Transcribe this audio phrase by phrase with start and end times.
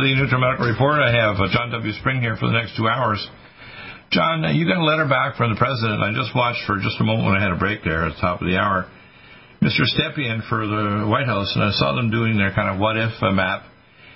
[0.00, 0.96] To the NutriMedical Report.
[0.96, 1.92] I have uh, John W.
[2.00, 3.20] Spring here for the next two hours.
[4.08, 6.00] John, uh, you got a letter back from the president.
[6.00, 8.20] I just watched for just a moment when I had a break there at the
[8.20, 8.88] top of the hour.
[9.60, 9.84] Mr.
[9.84, 13.12] Stepien for the White House, and I saw them doing their kind of what if
[13.20, 13.68] uh, map,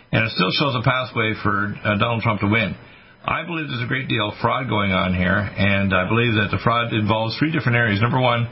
[0.09, 2.73] and it still shows a pathway for uh, Donald Trump to win.
[3.21, 6.49] I believe there's a great deal of fraud going on here, and I believe that
[6.49, 8.01] the fraud involves three different areas.
[8.01, 8.49] Number one,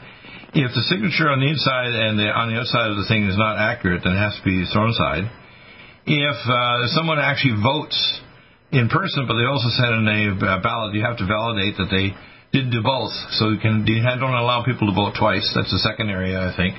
[0.53, 3.41] if the signature on the inside and the, on the outside of the thing is
[3.41, 5.25] not accurate, then it has to be thrown aside
[6.05, 7.97] if uh, someone actually votes
[8.71, 12.11] in person, but they also send in a ballot, you have to validate that they
[12.51, 13.13] did do both.
[13.37, 15.45] So you can you don't allow people to vote twice.
[15.55, 16.75] That's the second area, I think.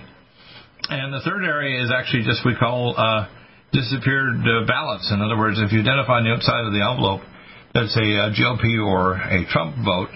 [0.90, 3.26] And the third area is actually just we call uh,
[3.72, 5.10] disappeared uh, ballots.
[5.10, 7.22] In other words, if you identify on the outside of the envelope
[7.74, 10.10] that's a, a GOP or a Trump vote,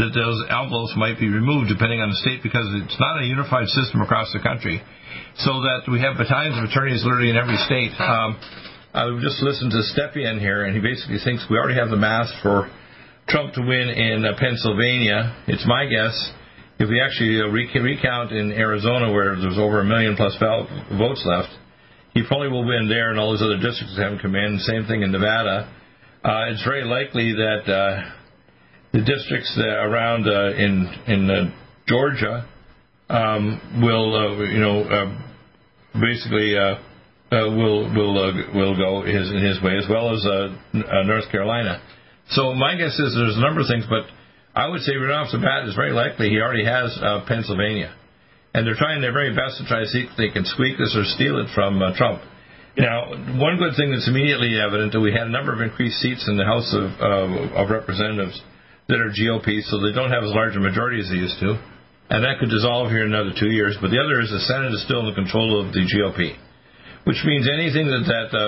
[0.00, 3.68] that those envelopes might be removed depending on the state because it's not a unified
[3.68, 4.80] system across the country
[5.36, 7.92] so that we have battalions of attorneys literally in every state.
[8.00, 8.40] Um,
[8.96, 12.32] I just listened to Stepien here, and he basically thinks we already have the math
[12.42, 12.66] for
[13.28, 15.36] Trump to win in uh, Pennsylvania.
[15.46, 16.16] It's my guess
[16.80, 21.52] if we actually uh, recount in Arizona, where there's over a million plus votes left,
[22.14, 24.58] he probably will win there, and all those other districts haven't come in.
[24.58, 25.70] Same thing in Nevada.
[26.24, 28.19] Uh, it's very likely that uh,
[28.92, 31.50] the districts around uh, in in uh,
[31.86, 32.46] Georgia
[33.08, 35.16] um, will uh, you know
[35.94, 36.54] basically
[37.30, 38.14] will will
[38.54, 40.24] will go his in his way as well as
[41.06, 41.80] North Carolina.
[42.30, 44.06] So my guess is there's a number of things, but
[44.54, 47.94] I would say right off the bat it's very likely he already has uh, Pennsylvania,
[48.54, 50.94] and they're trying their very best to try to see if they can squeak this
[50.98, 52.22] or steal it from uh, Trump.
[52.78, 56.26] Now, one good thing that's immediately evident that we had a number of increased seats
[56.30, 58.40] in the House of, uh, of Representatives
[58.90, 61.58] that are GOP, so they don't have as large a majority as they used to
[62.10, 63.78] and that could dissolve here in another two years.
[63.80, 66.34] But the other is the Senate is still in the control of the GOP,
[67.06, 68.42] which means anything that that uh,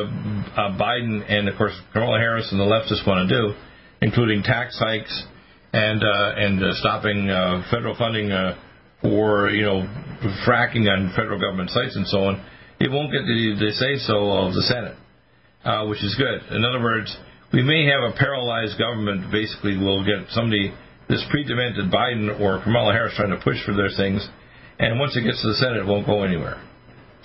[0.58, 3.54] uh, Biden and of course Kamala Harris and the leftists want to do,
[4.02, 5.14] including tax hikes
[5.72, 8.58] and uh, and uh, stopping uh, federal funding uh,
[9.00, 9.86] for you know
[10.44, 12.42] fracking on federal government sites and so on,
[12.80, 14.98] it won't get the, the say so of the Senate,
[15.86, 16.42] which is good.
[16.50, 17.16] In other words,
[17.52, 19.30] we may have a paralyzed government.
[19.30, 20.72] Basically, we'll get somebody
[21.08, 24.26] this pre-demented Biden or Kamala Harris trying to push for their things,
[24.78, 26.62] and once it gets to the Senate, it won't go anywhere.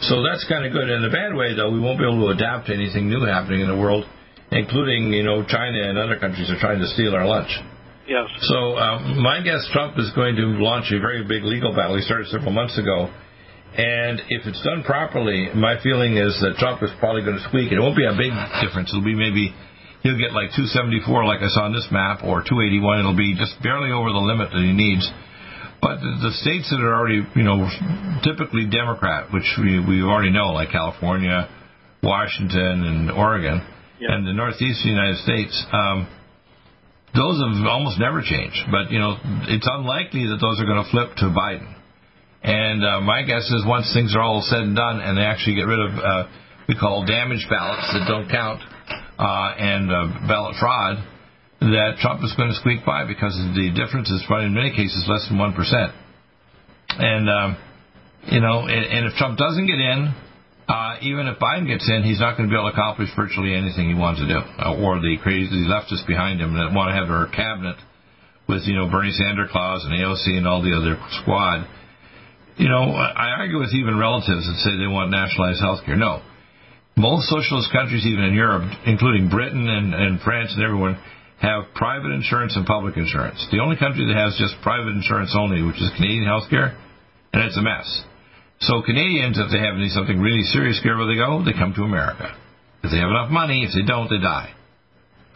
[0.02, 0.90] So that's kind of good.
[0.90, 3.62] In a bad way, though, we won't be able to adapt to anything new happening
[3.62, 4.06] in the world,
[4.52, 7.50] including you know China and other countries are trying to steal our lunch.
[8.08, 8.28] Yes.
[8.52, 11.96] So um, my guess, Trump is going to launch a very big legal battle.
[11.96, 13.12] He started several months ago.
[13.78, 17.70] And if it's done properly, my feeling is that Trump is probably going to squeak.
[17.72, 18.32] It won't be a big
[18.64, 18.90] difference.
[18.90, 19.54] It'll be maybe
[20.04, 23.00] he'll get like 274, like I saw on this map, or 281.
[23.00, 25.06] It'll be just barely over the limit that he needs.
[25.82, 27.70] But the states that are already, you know,
[28.26, 31.48] typically Democrat, which we we already know, like California,
[32.02, 33.62] Washington, and Oregon,
[34.00, 34.14] yeah.
[34.14, 36.10] and the Northeast United States, um,
[37.14, 38.58] those have almost never changed.
[38.74, 39.22] But you know,
[39.54, 41.74] it's unlikely that those are going to flip to Biden.
[42.42, 45.56] And uh, my guess is once things are all said and done, and they actually
[45.56, 46.24] get rid of uh,
[46.68, 48.62] we call damaged ballots that don't count,
[49.20, 50.98] and uh, ballot fraud,
[51.60, 55.06] that Trump is going to squeak by because the difference is probably in many cases
[55.10, 55.92] less than one percent.
[56.90, 57.58] And um,
[58.30, 60.14] you know, and, and, if Trump doesn't get in,
[60.68, 63.56] uh, even if Biden gets in, he's not going to be able to accomplish virtually
[63.56, 66.96] anything he wants to do, uh, or the crazy leftists behind him that want to
[66.96, 67.78] have their cabinet
[68.48, 71.68] with you know Bernie Sanders Claus and AOC and all the other squad.
[72.58, 75.96] You know, I argue with even relatives that say they want nationalized health care.
[75.96, 76.22] No,
[76.98, 80.98] most socialist countries, even in Europe, including Britain and, and France and everyone,
[81.40, 83.38] have private insurance and public insurance.
[83.54, 86.74] The only country that has just private insurance only, which is Canadian healthcare,
[87.32, 87.86] and it's a mess.
[88.66, 91.86] So Canadians, if they have something really serious care where they go, they come to
[91.86, 92.34] America.
[92.82, 94.50] If they have enough money, if they don't, they die.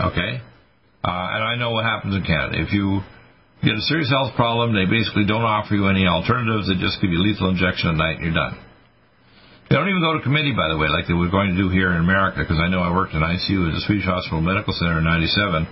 [0.02, 0.42] Okay?
[1.06, 2.58] Uh, and I know what happens in Canada.
[2.58, 3.06] If you
[3.62, 6.66] get a serious health problem, they basically don't offer you any alternatives.
[6.66, 8.58] They just give you lethal injection at night and you're done.
[9.72, 11.72] They don't even go to committee, by the way, like they were going to do
[11.72, 14.76] here in America, because I know I worked in ICU at the Swedish Hospital Medical
[14.76, 15.64] Center in 97.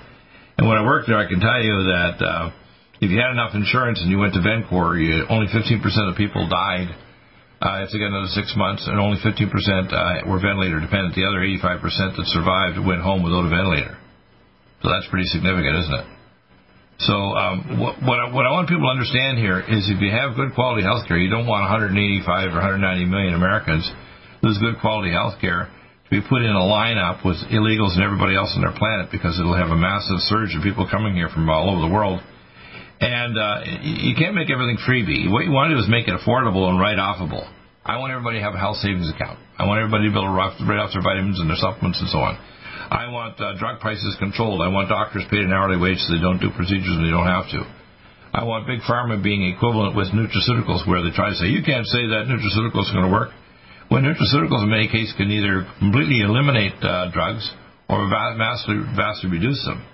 [0.56, 2.56] And when I worked there, I can tell you that uh,
[3.04, 6.48] if you had enough insurance and you went to Vencor, you, only 15% of people
[6.48, 6.96] died
[7.60, 9.52] uh, if they got another six months, and only 15%
[9.92, 11.12] uh, were ventilator dependent.
[11.20, 14.00] The other 85% that survived went home without a ventilator.
[14.80, 16.08] So that's pretty significant, isn't it?
[17.00, 20.12] So um, what, what, I, what I want people to understand here is if you
[20.12, 21.96] have good quality health care, you don't want 185
[22.52, 23.88] or 190 million Americans
[24.44, 28.36] lose good quality health care to be put in a lineup with illegals and everybody
[28.36, 31.48] else on their planet because it'll have a massive surge of people coming here from
[31.48, 32.20] all over the world.
[33.00, 35.32] And uh, you can't make everything freebie.
[35.32, 37.48] What you want to do is make it affordable and write offable.
[37.88, 39.40] I want everybody to have a health savings account.
[39.56, 42.12] I want everybody to be able to write off their vitamins and their supplements and
[42.12, 42.36] so on.
[42.90, 44.66] I want uh, drug prices controlled.
[44.66, 47.30] I want doctors paid an hourly wage so they don't do procedures when they don't
[47.30, 47.62] have to.
[48.34, 51.86] I want big pharma being equivalent with nutraceuticals, where they try to say you can't
[51.86, 53.30] say that nutraceuticals are going to work.
[53.94, 57.46] When nutraceuticals, in many cases, can either completely eliminate uh, drugs
[57.90, 59.86] or vastly, vastly reduce them.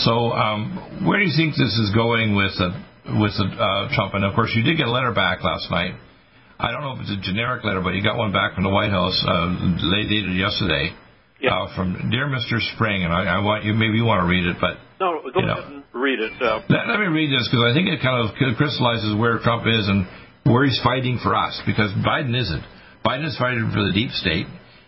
[0.00, 2.76] So, um, where do you think this is going with uh,
[3.20, 4.16] with uh, Trump?
[4.16, 5.96] And of course, you did get a letter back last night.
[6.60, 8.72] I don't know if it's a generic letter, but you got one back from the
[8.72, 9.76] White House, uh,
[10.08, 10.96] dated yesterday
[11.40, 11.52] yeah.
[11.52, 12.60] Uh, from Dear Mr.
[12.74, 14.80] Spring, and I, I, want you, maybe you want to read it, but.
[14.98, 15.60] No, go ahead know.
[15.68, 16.32] and read it.
[16.40, 19.68] Uh, let, let, me read this because I think it kind of crystallizes where Trump
[19.68, 20.08] is and
[20.48, 22.64] where he's fighting for us because Biden isn't.
[23.04, 24.46] Biden is fighting for the deep state.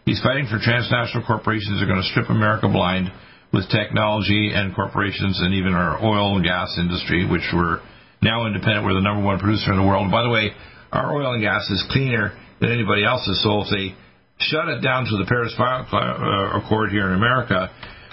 [0.08, 3.12] He's fighting for transnational corporations that are going to strip America blind
[3.52, 7.80] with technology and corporations and even our oil and gas industry, which we're
[8.22, 8.84] now independent.
[8.84, 10.08] We're the number one producer in the world.
[10.08, 10.52] And by the way,
[10.92, 13.42] our oil and gas is cleaner than anybody else's.
[13.44, 13.94] So if they
[14.40, 17.70] shut it down to the Paris uh, Accord here in America.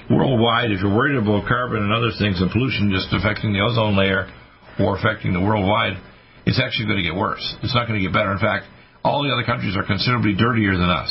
[0.10, 3.98] Worldwide, if you're worried about carbon and other things and pollution just affecting the ozone
[3.98, 4.30] layer
[4.78, 5.98] or affecting the worldwide,
[6.46, 7.42] it's actually going to get worse.
[7.66, 8.30] It's not going to get better.
[8.30, 8.70] In fact,
[9.02, 11.10] all the other countries are considerably dirtier than us.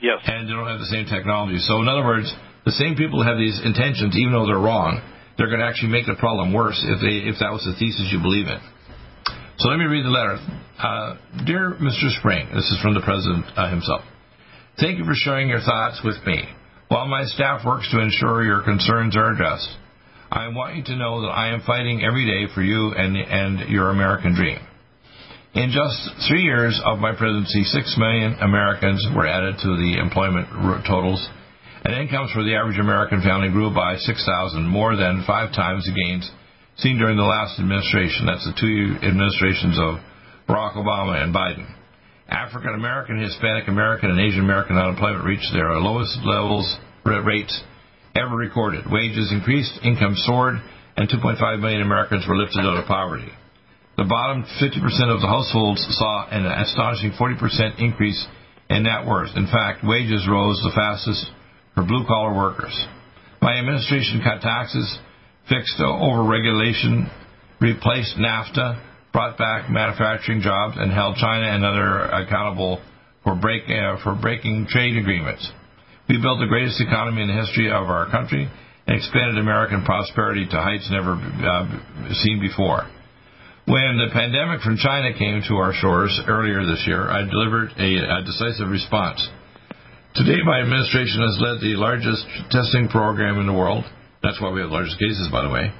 [0.00, 0.20] Yes.
[0.24, 1.60] And they don't have the same technology.
[1.60, 2.32] So, in other words,
[2.64, 5.00] the same people who have these intentions, even though they're wrong,
[5.36, 8.08] they're going to actually make the problem worse if they if that was the thesis
[8.12, 8.60] you believe in.
[9.60, 10.36] So let me read the letter.
[10.76, 12.10] Uh, Dear Mr.
[12.18, 14.02] Spring, this is from the president uh, himself.
[14.80, 16.44] Thank you for sharing your thoughts with me.
[16.88, 19.68] While my staff works to ensure your concerns are addressed,
[20.30, 23.68] I want you to know that I am fighting every day for you and, and
[23.68, 24.58] your American dream.
[25.54, 30.48] In just three years of my presidency, six million Americans were added to the employment
[30.88, 31.20] totals,
[31.84, 35.92] and incomes for the average American family grew by 6,000, more than five times the
[35.92, 36.30] gains
[36.78, 38.24] seen during the last administration.
[38.24, 40.00] That's the two administrations of
[40.48, 41.68] Barack Obama and Biden.
[42.32, 46.64] African American, Hispanic American, and Asian American unemployment reached their lowest levels
[47.04, 47.62] rates
[48.16, 48.90] ever recorded.
[48.90, 50.56] Wages increased, income soared,
[50.96, 53.28] and 2.5 million Americans were lifted out of poverty.
[53.98, 58.26] The bottom 50% of the households saw an astonishing 40% increase
[58.70, 59.36] in net worth.
[59.36, 61.26] In fact, wages rose the fastest
[61.74, 62.74] for blue collar workers.
[63.42, 64.98] My administration cut taxes,
[65.48, 67.10] fixed overregulation,
[67.60, 68.80] replaced NAFTA,
[69.12, 72.80] brought back manufacturing jobs, and held China and other accountable
[73.22, 75.44] for, break, uh, for breaking trade agreements.
[76.08, 78.48] We built the greatest economy in the history of our country
[78.86, 82.88] and expanded American prosperity to heights never uh, seen before.
[83.64, 88.18] When the pandemic from China came to our shores earlier this year, I delivered a,
[88.18, 89.22] a decisive response.
[90.16, 93.84] Today, my administration has led the largest testing program in the world.
[94.22, 95.70] That's why we have the largest cases, by the way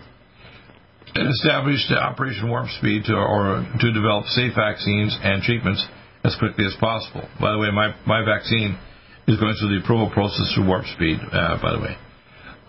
[1.14, 5.84] established Operation Warp Speed to, or to develop safe vaccines and treatments
[6.24, 7.28] as quickly as possible.
[7.40, 8.78] By the way, my, my vaccine
[9.26, 11.96] is going through the approval process through Warp Speed, uh, by the way.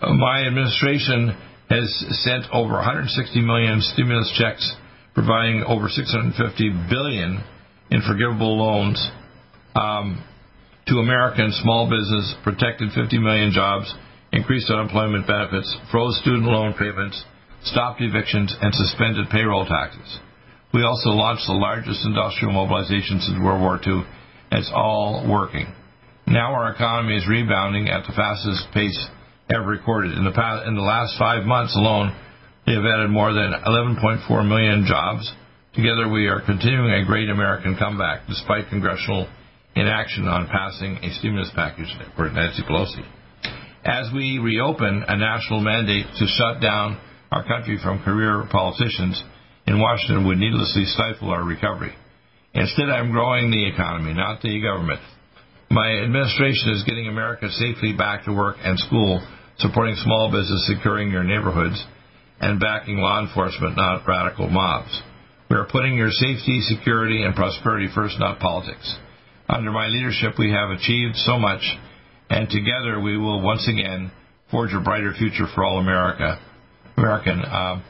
[0.02, 1.34] Uh, my administration
[1.70, 1.88] has
[2.24, 4.62] sent over 160 million stimulus checks,
[5.14, 6.36] providing over 650
[6.90, 7.42] billion
[7.90, 9.00] in forgivable loans
[9.74, 10.22] um,
[10.86, 13.92] to American small business, protected 50 million jobs,
[14.32, 17.24] increased unemployment benefits, froze student loan payments,
[17.64, 20.18] stopped evictions, and suspended payroll taxes.
[20.72, 24.04] We also launched the largest industrial mobilization since World War II,
[24.50, 25.66] and it's all working.
[26.26, 28.98] Now our economy is rebounding at the fastest pace
[29.50, 30.16] ever recorded.
[30.16, 32.14] In the, past, in the last five months alone,
[32.66, 35.30] we have added more than 11.4 million jobs.
[35.74, 39.28] Together, we are continuing a great American comeback despite congressional
[39.76, 43.04] inaction on passing a stimulus package for Nancy Pelosi.
[43.84, 46.98] As we reopen a national mandate to shut down
[47.30, 49.22] our country from career politicians
[49.66, 51.92] in Washington would needlessly stifle our recovery.
[52.54, 55.00] Instead, I'm growing the economy, not the government.
[55.70, 59.20] My administration is getting America safely back to work and school,
[59.58, 61.82] supporting small business, securing your neighborhoods,
[62.40, 65.02] and backing law enforcement, not radical mobs.
[65.50, 68.96] We are putting your safety, security, and prosperity first, not politics.
[69.48, 71.62] Under my leadership, we have achieved so much,
[72.30, 74.10] and together we will once again
[74.50, 76.38] forge a brighter future for all America.
[76.96, 77.40] American.
[77.40, 77.82] Uh,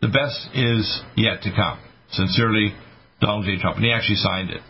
[0.00, 1.78] the best is yet to come.
[2.10, 2.74] Sincerely,
[3.20, 3.60] Donald J.
[3.60, 3.76] Trump.
[3.76, 4.62] And he actually signed it.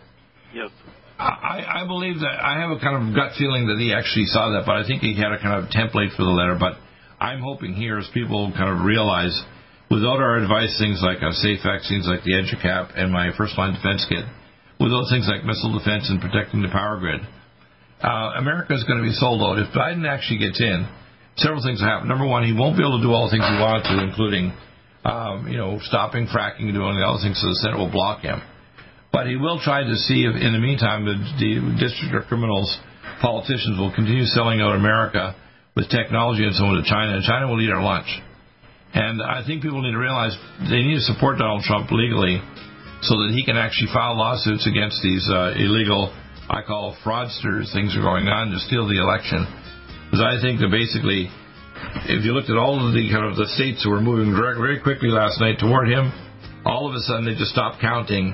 [1.19, 4.52] I, I believe that I have a kind of gut feeling that he actually saw
[4.52, 6.57] that, but I think he had a kind of template for the letter.
[6.61, 6.76] But
[7.19, 9.33] I'm hoping here, as people kind of realize,
[9.90, 13.73] without our advice, things like uh, safe vaccines, like the EduCap and my first line
[13.73, 14.25] defense kit,
[14.78, 17.25] without things like missile defense and protecting the power grid,
[18.05, 19.57] uh, America is going to be sold out.
[19.57, 20.85] If Biden actually gets in,
[21.37, 22.09] several things will happen.
[22.09, 24.52] Number one, he won't be able to do all the things he wanted to, including,
[25.05, 28.21] um, you know, stopping fracking and doing the other things, so the Senate will block
[28.21, 28.40] him.
[29.12, 32.69] But he will try to see if, in the meantime, the, the district of criminals,
[33.21, 35.37] politicians will continue selling out America
[35.76, 38.09] with technology and so on to China, and China will eat our lunch.
[38.97, 40.33] And I think people need to realize
[40.69, 42.40] they need to support Donald Trump legally
[43.05, 46.09] so that he can actually file lawsuits against these uh, illegal,
[46.49, 49.45] I call fraudsters, things are going on to steal the election.
[50.16, 51.28] Because I think that basically,
[52.08, 54.56] if you looked at all of the kind of the states who were moving very,
[54.56, 56.08] very quickly last night toward him,
[56.64, 58.32] all of a sudden they just stopped counting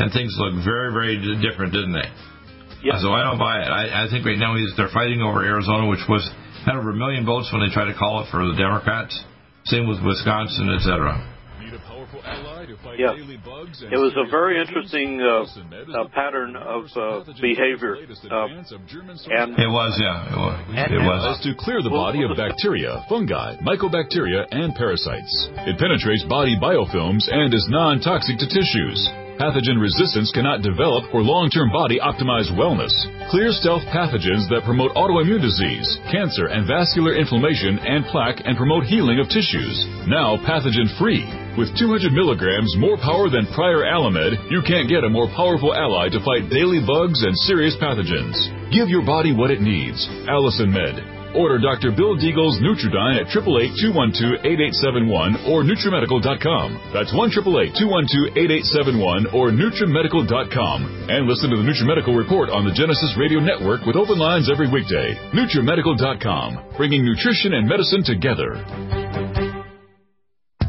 [0.00, 2.08] and things look very, very different, didn't they?
[2.80, 2.96] Yeah.
[3.04, 3.68] So I don't buy it.
[3.68, 6.24] I, I think right now he's, they're fighting over Arizona, which was
[6.64, 9.12] had over a million votes when they tried to call it for the Democrats.
[9.68, 11.12] Same with Wisconsin, etc.
[12.98, 13.14] Yeah.
[13.92, 17.96] It was a very interesting uh, uh, pattern of uh, behavior.
[17.96, 20.56] Uh, and it was, yeah, it was.
[20.72, 21.40] It was.
[21.44, 25.48] to clear the body of bacteria, fungi, mycobacteria, and parasites.
[25.68, 29.08] It penetrates body biofilms and is non-toxic to tissues.
[29.38, 32.90] Pathogen resistance cannot develop for long-term body optimized wellness.
[33.30, 38.82] Clear stealth pathogens that promote autoimmune disease, cancer and vascular inflammation and plaque and promote
[38.82, 39.86] healing of tissues.
[40.10, 41.47] Now pathogen free.
[41.58, 46.06] With 200 milligrams more power than prior Alamed, you can't get a more powerful ally
[46.06, 48.38] to fight daily bugs and serious pathogens.
[48.70, 50.06] Give your body what it needs.
[50.30, 51.02] Allison Med.
[51.34, 51.90] Order Dr.
[51.90, 56.94] Bill Deagle's Nutriodine at 888-212-8871 or NutriMedical.com.
[56.94, 61.10] That's 1-888-212-8871 or NutriMedical.com.
[61.10, 64.70] And listen to the NutriMedical Report on the Genesis Radio Network with open lines every
[64.70, 65.18] weekday.
[65.34, 69.27] NutriMedical.com, bringing nutrition and medicine together.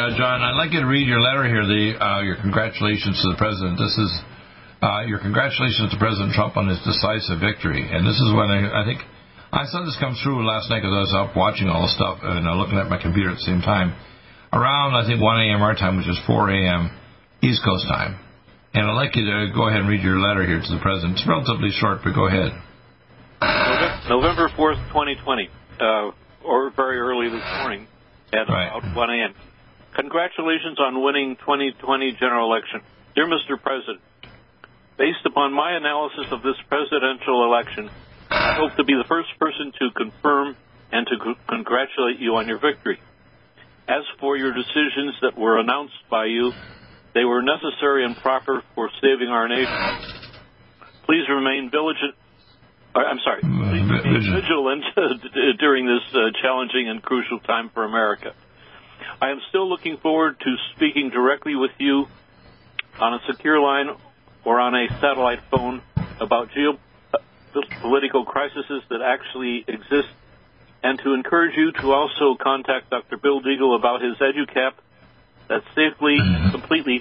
[0.00, 1.60] uh, John, I'd like you to read your letter here.
[1.60, 3.76] The uh, your congratulations to the president.
[3.76, 4.10] This is
[4.80, 7.84] uh, your congratulations to President Trump on his decisive victory.
[7.84, 9.04] And this is when I, I think
[9.52, 12.24] I saw this come through last night because I was up watching all the stuff
[12.24, 13.92] and uh, looking at my computer at the same time.
[14.56, 15.60] Around I think 1 a.m.
[15.60, 16.96] our time, which is 4 a.m.
[17.44, 18.16] East Coast time.
[18.72, 21.20] And I'd like you to go ahead and read your letter here to the president.
[21.20, 22.56] It's relatively short, but go ahead.
[24.08, 25.48] November 4th, 2020,
[25.80, 26.10] uh,
[26.46, 27.86] or very early this morning
[28.32, 28.72] at right.
[28.72, 29.34] about 1 a.m.
[29.94, 32.80] Congratulations on winning 2020 general election.
[33.14, 33.60] Dear Mr.
[33.60, 34.00] President,
[35.00, 37.88] Based upon my analysis of this presidential election,
[38.28, 40.56] I hope to be the first person to confirm
[40.92, 43.00] and to congratulate you on your victory.
[43.88, 46.52] As for your decisions that were announced by you,
[47.14, 49.72] they were necessary and proper for saving our nation.
[51.06, 52.14] Please remain vigilant.
[52.94, 53.40] I'm sorry.
[53.40, 54.84] Please remain vigilant
[55.58, 58.34] during this uh, challenging and crucial time for America.
[59.22, 62.06] I am still looking forward to speaking directly with you
[62.98, 63.88] on a secure line
[64.44, 65.82] or on a satellite phone
[66.20, 70.08] about geopolitical crises that actually exist,
[70.82, 73.18] and to encourage you to also contact Dr.
[73.18, 74.72] Bill Deagle about his EduCap
[75.48, 76.16] that safely,
[76.50, 77.00] completely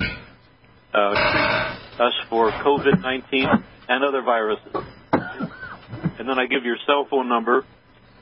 [0.93, 4.75] uh, treats us for COVID-19 and other viruses.
[5.13, 7.63] And then I give your cell phone number.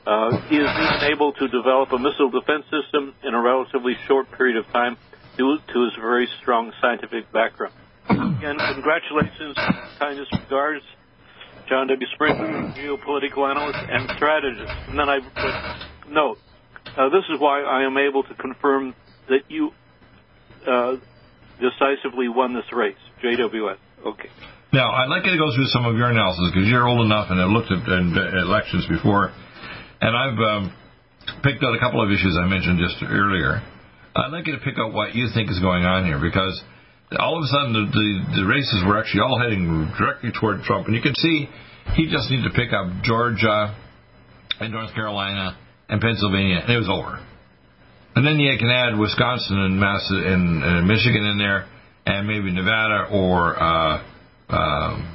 [0.06, 0.68] Uh, he is
[1.12, 4.96] able to develop a missile defense system in a relatively short period of time
[5.36, 7.74] due to his very strong scientific background.
[8.08, 9.56] Again, congratulations,
[9.98, 10.84] kindest regards,
[11.68, 12.06] John W.
[12.14, 12.34] Spring,
[12.72, 14.72] geopolitical analyst and strategist.
[14.88, 16.38] And then I put note.
[16.96, 18.94] Uh, this is why I am able to confirm
[19.28, 19.72] that you
[20.66, 20.96] uh,
[21.60, 22.96] decisively won this race.
[23.22, 23.76] JWS.
[24.06, 24.30] Okay.
[24.72, 27.28] Now, I'd like you to go through some of your analysis because you're old enough
[27.30, 29.32] and have looked at, at elections before,
[30.00, 30.74] and I've um,
[31.42, 33.62] picked out a couple of issues I mentioned just earlier.
[34.16, 36.60] I'd like you to pick out what you think is going on here because
[37.18, 40.86] all of a sudden the, the, the races were actually all heading directly toward Trump,
[40.86, 41.48] and you can see
[41.94, 43.74] he just needed to pick up Georgia
[44.60, 45.56] and North Carolina
[45.88, 47.24] and Pennsylvania, and it was over.
[48.16, 51.66] And then you can add Wisconsin and, Mass- and, and Michigan in there,
[52.04, 54.02] and maybe Nevada or uh,
[54.48, 55.14] um,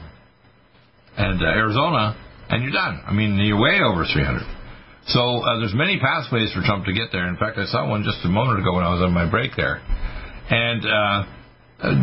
[1.18, 2.16] and uh, Arizona,
[2.50, 3.02] and you're done.
[3.06, 4.42] I mean, you're way over 300.
[5.08, 7.28] So uh, there's many pathways for Trump to get there.
[7.28, 9.52] In fact, I saw one just a moment ago when I was on my break
[9.58, 9.84] there,
[10.50, 11.20] and uh,
[11.84, 11.96] uh,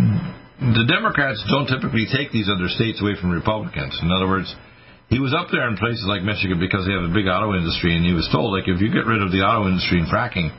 [0.76, 3.96] the Democrats don't typically take these other states away from Republicans.
[4.04, 4.52] In other words,
[5.08, 7.96] he was up there in places like Michigan because they have a big auto industry,
[7.96, 10.52] and he was told, like, if you get rid of the auto industry and fracking,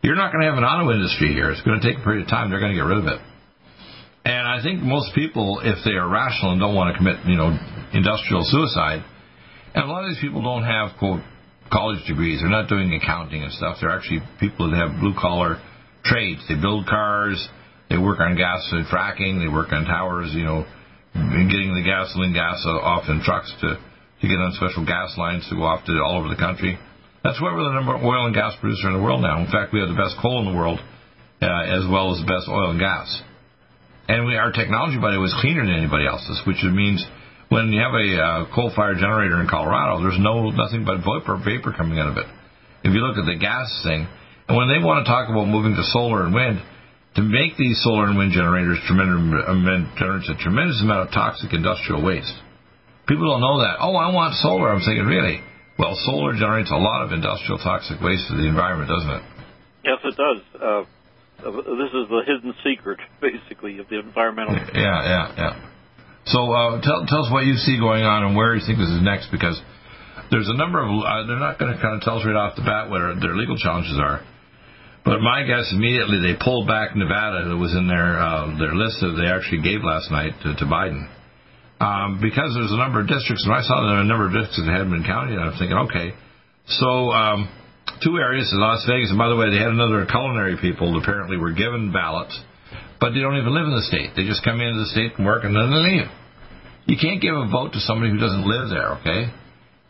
[0.00, 1.52] you're not going to have an auto industry here.
[1.52, 2.50] It's going to take a period of time.
[2.50, 3.20] They're going to get rid of it.
[4.24, 7.36] And I think most people, if they are rational and don't want to commit, you
[7.36, 7.52] know,
[7.92, 9.04] industrial suicide,
[9.74, 11.22] and a lot of these people don't have quote
[11.72, 12.40] college degrees.
[12.40, 13.78] They're not doing accounting and stuff.
[13.80, 15.56] They're actually people that have blue collar
[16.04, 16.44] trades.
[16.48, 17.40] They build cars.
[17.88, 19.40] They work on gas and fracking.
[19.40, 20.32] They work on towers.
[20.32, 20.64] You know,
[21.14, 23.80] getting the gasoline gas off in trucks to
[24.22, 26.78] to get on special gas lines to go off to all over the country.
[27.24, 29.42] That's why we're the number one oil and gas producer in the world now.
[29.42, 30.78] In fact, we have the best coal in the world,
[31.42, 33.06] uh, as well as the best oil and gas.
[34.06, 37.02] And we, our technology, by the way, was cleaner than anybody else's, which means
[37.52, 41.76] when you have a uh, coal-fired generator in Colorado, there's no nothing but vapor, vapor
[41.76, 42.24] coming out of it.
[42.80, 44.08] If you look at the gas thing,
[44.48, 46.64] and when they want to talk about moving to solar and wind,
[47.16, 49.20] to make these solar and wind generators tremendous,
[50.00, 52.32] generates a tremendous amount of toxic industrial waste.
[53.04, 53.76] People don't know that.
[53.84, 54.72] Oh, I want solar.
[54.72, 55.44] I'm thinking, really?
[55.76, 59.24] Well, solar generates a lot of industrial toxic waste to the environment, doesn't it?
[59.84, 60.40] Yes, it does.
[60.56, 60.82] Uh,
[61.44, 64.56] this is the hidden secret, basically, of the environmental.
[64.72, 65.71] Yeah, yeah, yeah.
[66.26, 68.90] So uh, tell, tell us what you see going on and where you think this
[68.90, 69.60] is next, because
[70.30, 70.88] there's a number of.
[70.88, 73.34] Uh, they're not going to kind of tell us right off the bat what their
[73.34, 74.22] legal challenges are.
[75.04, 79.02] But my guess immediately they pulled back Nevada that was in their uh, their list
[79.02, 81.10] that they actually gave last night to, to Biden.
[81.82, 84.62] Um, because there's a number of districts, and I saw there a number of districts
[84.62, 86.14] that hadn't and I'm thinking, okay,
[86.78, 87.50] so um,
[88.06, 91.36] two areas in Las Vegas, and by the way, they had another culinary people apparently
[91.36, 92.38] were given ballots,
[93.02, 94.14] but they don't even live in the state.
[94.14, 96.08] They just come into the state and work and then they leave.
[96.86, 99.26] You can't give a vote to somebody who doesn't live there, okay?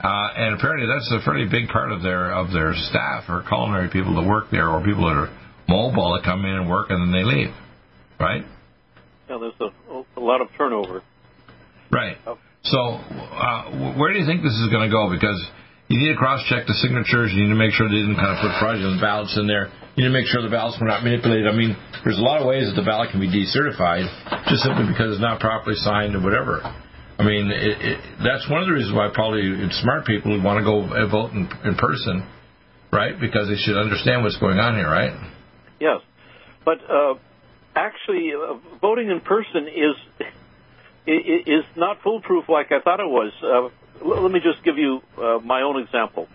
[0.00, 3.92] Uh, and apparently that's a fairly big part of their of their staff or culinary
[3.92, 5.30] people that work there or people that are
[5.68, 7.52] mobile that come in and work and then they leave,
[8.18, 8.48] right?
[9.28, 9.68] Yeah, there's a,
[10.16, 11.04] a lot of turnover.
[11.92, 12.16] Right.
[12.64, 15.12] So, uh, where do you think this is going to go?
[15.12, 15.36] Because
[15.88, 17.30] you need to cross-check the signatures.
[17.36, 19.68] You need to make sure they didn't kind of put fraudulent ballots in there.
[19.94, 21.46] You need to make sure the ballots were not manipulated.
[21.46, 24.08] I mean, there's a lot of ways that the ballot can be decertified
[24.48, 26.64] just simply because it's not properly signed or whatever.
[26.64, 29.52] I mean, it, it, that's one of the reasons why probably
[29.84, 32.24] smart people would want to go vote in, in person,
[32.90, 33.20] right?
[33.20, 35.12] Because they should understand what's going on here, right?
[35.78, 36.00] Yes,
[36.64, 37.14] but uh,
[37.76, 40.26] actually, uh, voting in person is
[41.06, 43.32] is not foolproof like I thought it was.
[43.42, 43.68] Uh,
[44.06, 46.28] let me just give you uh, my own example.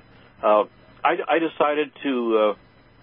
[0.43, 0.65] Uh,
[1.03, 2.59] I, I, decided to uh,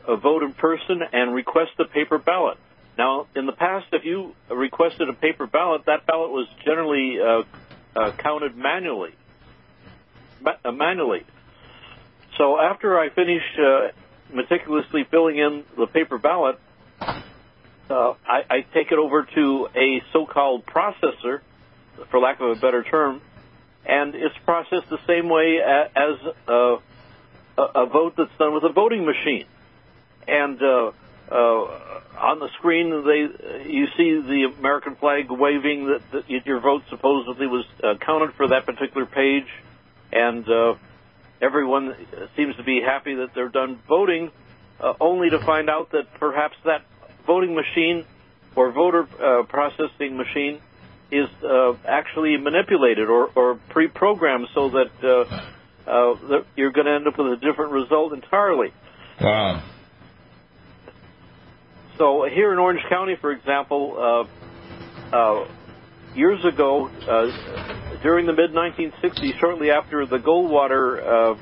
[0.06, 2.58] uh, vote in person and request a paper ballot.
[2.96, 7.42] Now, in the past, if you requested a paper ballot, that ballot was generally uh,
[7.98, 9.10] uh, counted manually.
[10.40, 11.24] Ma- manually.
[12.38, 13.42] So after I finish
[14.32, 16.58] meticulously filling in the paper ballot,
[17.90, 21.40] I, I take it over to a so-called processor
[22.10, 23.20] for lack of a better term,
[23.86, 26.76] and it's processed the same way as uh,
[27.56, 29.46] a vote that's done with a voting machine.
[30.26, 30.92] And uh,
[31.30, 31.34] uh,
[32.18, 37.46] on the screen, they you see the American flag waving that, that your vote supposedly
[37.46, 39.46] was uh, counted for that particular page,
[40.12, 40.74] and uh,
[41.40, 41.94] everyone
[42.36, 44.30] seems to be happy that they're done voting,
[44.80, 46.82] uh, only to find out that perhaps that
[47.26, 48.04] voting machine
[48.56, 50.60] or voter uh, processing machine
[51.10, 56.92] is uh, actually manipulated or, or pre-programmed so that, uh, uh, that you're going to
[56.92, 58.72] end up with a different result entirely.
[59.20, 59.62] Wow.
[61.96, 64.26] So here in Orange County, for example,
[65.12, 65.48] uh, uh,
[66.16, 71.38] years ago, uh, during the mid 1960s, shortly after the Goldwater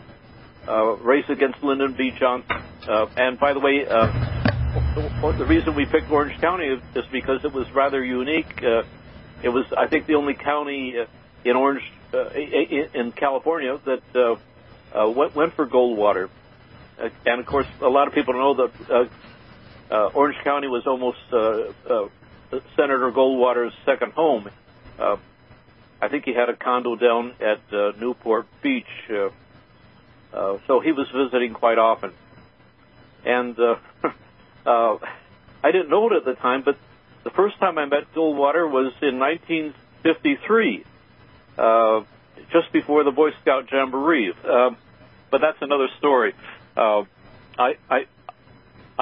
[0.68, 2.12] uh, uh, race against Lyndon B.
[2.18, 2.50] Johnson,
[2.86, 7.66] uh, and by the way, the reason we picked Orange County is because it was
[7.72, 8.62] rather unique.
[9.42, 10.96] it was, I think, the only county
[11.46, 14.38] in Orange in California that
[15.16, 16.28] went, went for Goldwater.
[17.24, 19.08] and of course, a lot of people know that
[19.92, 22.08] uh, Orange County was almost uh, uh,
[22.76, 24.48] Senator Goldwater's second home.
[24.98, 25.16] Uh,
[26.00, 29.28] I think he had a condo down at uh, Newport Beach, uh,
[30.32, 32.12] uh, so he was visiting quite often.
[33.24, 33.76] And uh,
[34.66, 34.98] uh,
[35.62, 36.78] I didn't know it at the time, but
[37.22, 40.84] the first time I met Goldwater was in 1953,
[41.58, 42.00] uh,
[42.50, 44.32] just before the Boy Scout Jamboree.
[44.32, 44.70] Uh,
[45.30, 46.34] but that's another story.
[46.76, 47.04] Uh,
[47.58, 48.06] I, I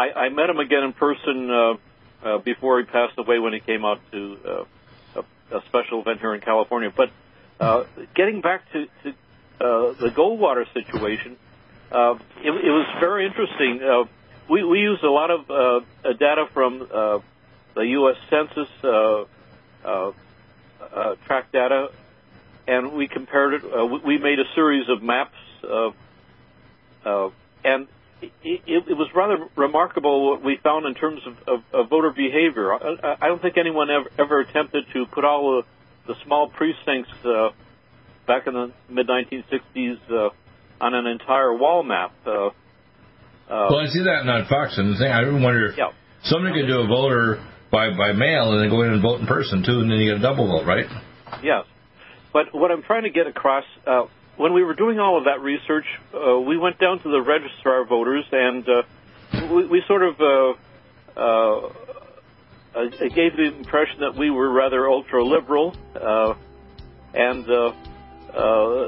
[0.01, 1.75] I, I met him again in person uh,
[2.23, 6.21] uh, before he passed away when he came out to uh, a, a special event
[6.21, 6.91] here in California.
[6.95, 7.11] But
[7.59, 7.85] uh,
[8.15, 11.37] getting back to, to uh, the Goldwater situation,
[11.93, 13.83] uh, it, it was very interesting.
[13.83, 14.05] Uh,
[14.49, 17.19] we, we used a lot of uh, data from uh,
[17.75, 18.17] the U.S.
[18.31, 19.25] Census uh,
[19.85, 20.13] uh,
[20.81, 21.91] uh, track data,
[22.67, 23.63] and we compared it.
[23.65, 25.91] Uh, we made a series of maps, uh,
[27.05, 27.31] uh,
[27.65, 27.87] and
[28.23, 32.73] it, it, was rather remarkable what we found in terms of, of, of voter behavior.
[32.73, 35.63] I, I don't think anyone ever, ever attempted to put all
[36.07, 37.51] the, the small precincts uh,
[38.27, 40.31] back in the mid 1960s uh,
[40.81, 42.13] on an entire wall map.
[42.27, 42.51] Uh, uh,
[43.49, 45.91] well, I see that on Fox, and the thing I wonder, yeah.
[46.23, 49.27] somebody could do a voter by by mail and then go in and vote in
[49.27, 50.87] person too, and then you get a double vote, right?
[51.43, 51.65] Yes,
[52.33, 53.65] but what I'm trying to get across.
[54.37, 57.85] When we were doing all of that research, uh, we went down to the registrar
[57.85, 58.83] voters and uh,
[59.53, 60.21] we, we sort of
[61.17, 61.69] uh,
[62.75, 66.35] uh, gave the impression that we were rather ultra liberal, uh,
[67.13, 67.73] and uh,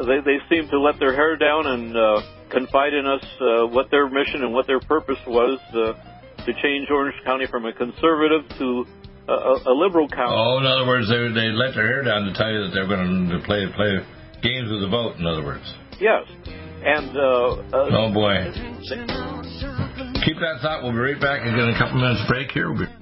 [0.07, 3.24] they, they seemed to let their hair down and confide in us
[3.72, 8.48] what their mission and what their purpose was to change Orange County from a conservative
[8.59, 8.87] to
[9.28, 9.33] a,
[9.66, 10.35] a liberal county.
[10.37, 12.88] Oh, in other words, they they let their hair down to tell you that they're
[12.88, 14.05] going to play play
[14.42, 15.64] Games with the vote, in other words.
[16.00, 16.24] Yes.
[16.85, 17.20] And, uh,
[17.72, 18.50] uh, oh boy.
[20.24, 20.83] Keep that thought.
[20.83, 22.72] We'll be right back and get a couple minutes break here.
[22.72, 23.01] We'll be-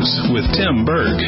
[0.00, 1.20] News with Tim Berg.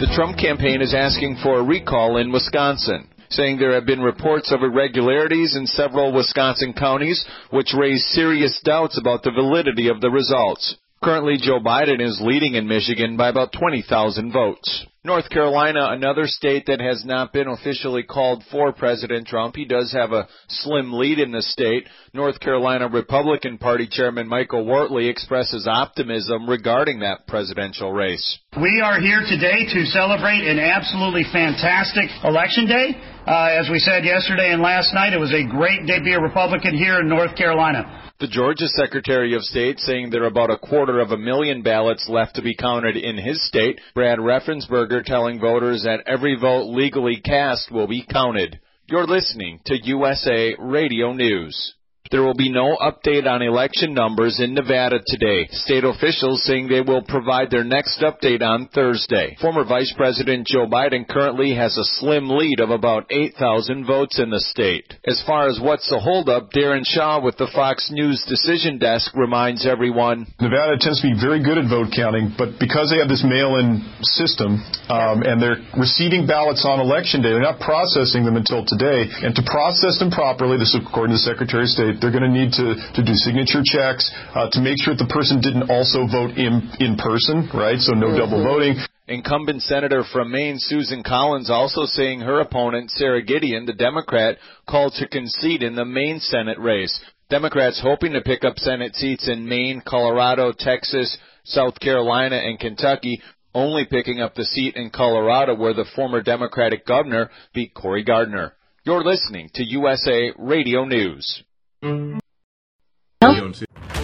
[0.00, 4.50] The Trump campaign is asking for a recall in Wisconsin, saying there have been reports
[4.50, 10.10] of irregularities in several Wisconsin counties, which raise serious doubts about the validity of the
[10.10, 10.76] results.
[11.04, 14.86] Currently, Joe Biden is leading in Michigan by about 20,000 votes.
[15.04, 19.54] North Carolina, another state that has not been officially called for President Trump.
[19.54, 21.86] He does have a slim lead in the state.
[22.14, 28.38] North Carolina Republican Party Chairman Michael Whatley expresses optimism regarding that presidential race.
[28.56, 32.96] We are here today to celebrate an absolutely fantastic election day.
[33.26, 36.14] Uh, as we said yesterday and last night, it was a great day to be
[36.14, 38.03] a Republican here in North Carolina.
[38.20, 42.08] The Georgia Secretary of State saying there are about a quarter of a million ballots
[42.08, 43.80] left to be counted in his state.
[43.92, 48.60] Brad Raffensperger telling voters that every vote legally cast will be counted.
[48.86, 51.74] You're listening to USA Radio News.
[52.10, 55.48] There will be no update on election numbers in Nevada today.
[55.50, 59.36] State officials saying they will provide their next update on Thursday.
[59.40, 64.28] Former Vice President Joe Biden currently has a slim lead of about 8,000 votes in
[64.28, 64.92] the state.
[65.06, 69.66] As far as what's the holdup, Daron Shaw with the Fox News Decision Desk reminds
[69.66, 73.24] everyone Nevada tends to be very good at vote counting, but because they have this
[73.24, 73.80] mail in
[74.12, 74.60] system
[74.92, 79.08] um, and they're receiving ballots on election day, they're not processing them until today.
[79.24, 82.28] And to process them properly, this is according to the Secretary of State, they're going
[82.28, 84.04] to need to, to do signature checks
[84.36, 87.80] uh, to make sure that the person didn't also vote in, in person, right?
[87.80, 88.76] So no double Mm-hmm.
[88.76, 88.76] voting.
[89.08, 94.36] Incumbent Senator from Maine Susan Collins also saying her opponent Sara Gideon, the Democrat,
[94.68, 96.98] called to concede in the Maine Senate race.
[97.30, 103.20] Democrats hoping to pick up Senate seats in Maine, Colorado, Texas, South Carolina, and Kentucky,
[103.54, 108.52] only picking up the seat in Colorado where the former Democratic governor beat Cory Gardner.
[108.84, 111.42] You're listening to USA Radio News.
[111.84, 112.24] Nope.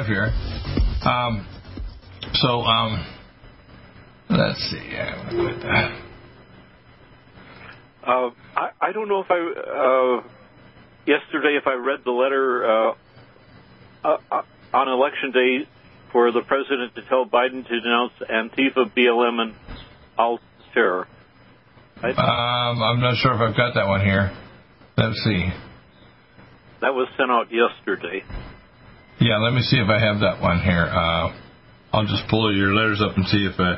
[0.00, 0.32] live here.
[1.04, 1.46] Um,
[2.34, 3.04] so, um,
[4.30, 4.96] let's see.
[8.02, 10.22] Uh, I, I don't know if I uh,
[11.06, 12.94] yesterday if I read the letter uh,
[14.04, 15.68] uh, uh, on election day
[16.12, 19.54] for the president to tell Biden to denounce Antifa, BLM, and
[20.16, 20.40] all
[20.72, 21.06] terror.
[22.02, 24.34] Um, I'm not sure if I've got that one here.
[24.96, 25.50] Let's see.
[26.80, 28.24] that was sent out yesterday.
[29.20, 30.88] Yeah, let me see if I have that one here.
[30.88, 31.36] Uh,
[31.92, 33.76] I'll just pull your letters up and see if I.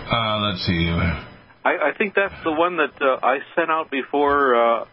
[0.00, 0.88] Uh, let's see.
[1.62, 4.54] I, I think that's the one that uh, I sent out before.
[4.54, 4.84] Uh,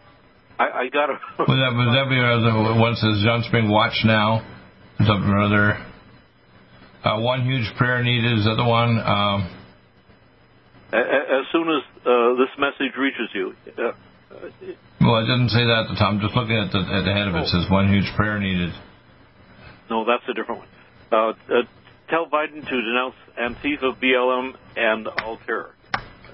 [0.58, 1.18] I, I got a.
[1.38, 4.44] Would that, would that be uh, the one that says John Spring Watch Now?
[4.98, 5.86] Something or other.
[7.02, 8.98] Uh, one huge prayer needed is that the one?
[9.00, 9.63] Um,
[10.92, 13.54] as soon as uh, this message reaches you.
[13.78, 13.92] Uh,
[15.00, 16.12] well, I didn't say that at the top.
[16.12, 17.46] I'm just looking at the, at the head of it.
[17.46, 18.72] It says one huge prayer needed.
[19.90, 20.68] no, that's a different one.
[21.12, 21.16] Uh,
[21.48, 21.62] uh,
[22.08, 25.74] tell Biden to denounce Antifa, BLM, and all terror.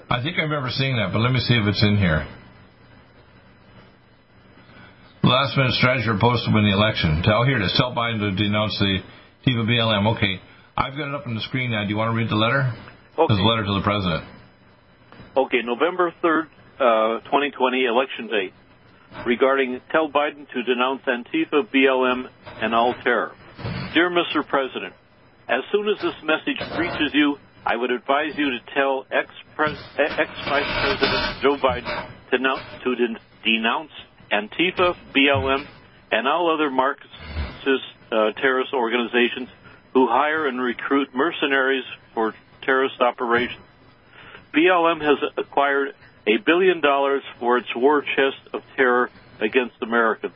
[0.09, 2.27] I think I remember seeing that, but let me see if it's in here.
[5.23, 7.21] Last minute strategy proposed to win the election.
[7.23, 8.99] Tell here to tell Biden to denounce the
[9.45, 10.17] Antifa BLM.
[10.17, 10.41] Okay,
[10.75, 11.83] I've got it up on the screen now.
[11.83, 12.73] Do you want to read the letter?
[13.17, 13.31] Okay.
[13.33, 14.25] It's a letter to the president.
[15.35, 18.51] Okay, November 3rd, uh, 2020, election day.
[19.25, 22.29] Regarding tell Biden to denounce Antifa, BLM,
[22.61, 23.31] and all terror.
[23.93, 24.45] Dear Mr.
[24.45, 24.93] President,
[25.47, 31.41] as soon as this message reaches you, I would advise you to tell ex-Vice President
[31.41, 32.37] Joe Biden to,
[32.83, 33.91] to den- denounce
[34.31, 35.65] Antifa, BLM,
[36.11, 37.13] and all other Marxist
[38.11, 39.47] uh, terrorist organizations
[39.93, 43.61] who hire and recruit mercenaries for terrorist operations.
[44.53, 45.95] BLM has acquired
[46.27, 49.09] a billion dollars for its war chest of terror
[49.39, 50.33] against Americans.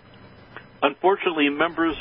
[0.81, 1.95] Unfortunately, members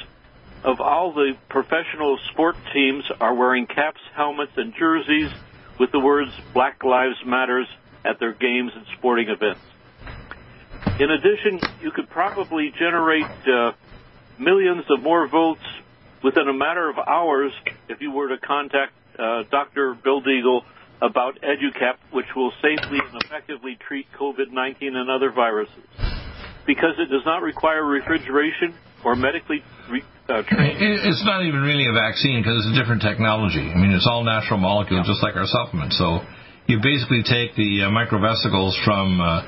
[0.63, 5.31] of all the professional sport teams are wearing caps, helmets, and jerseys
[5.79, 7.69] with the words Black Lives Matters
[8.05, 9.61] at their games and sporting events.
[10.99, 13.73] In addition, you could probably generate uh,
[14.39, 15.65] millions of more votes
[16.23, 17.53] within a matter of hours
[17.89, 19.95] if you were to contact uh, Dr.
[19.95, 20.65] Bill Deagle
[21.03, 25.85] about EduCap, which will safely and effectively treat COVID-19 and other viruses.
[26.67, 30.79] Because it does not require refrigeration or medically re- uh, trained.
[30.81, 33.69] It's not even really a vaccine because it's a different technology.
[33.69, 35.99] I mean, it's all natural molecules, just like our supplements.
[35.99, 36.25] So
[36.67, 39.45] you basically take the uh, microvesicles from uh,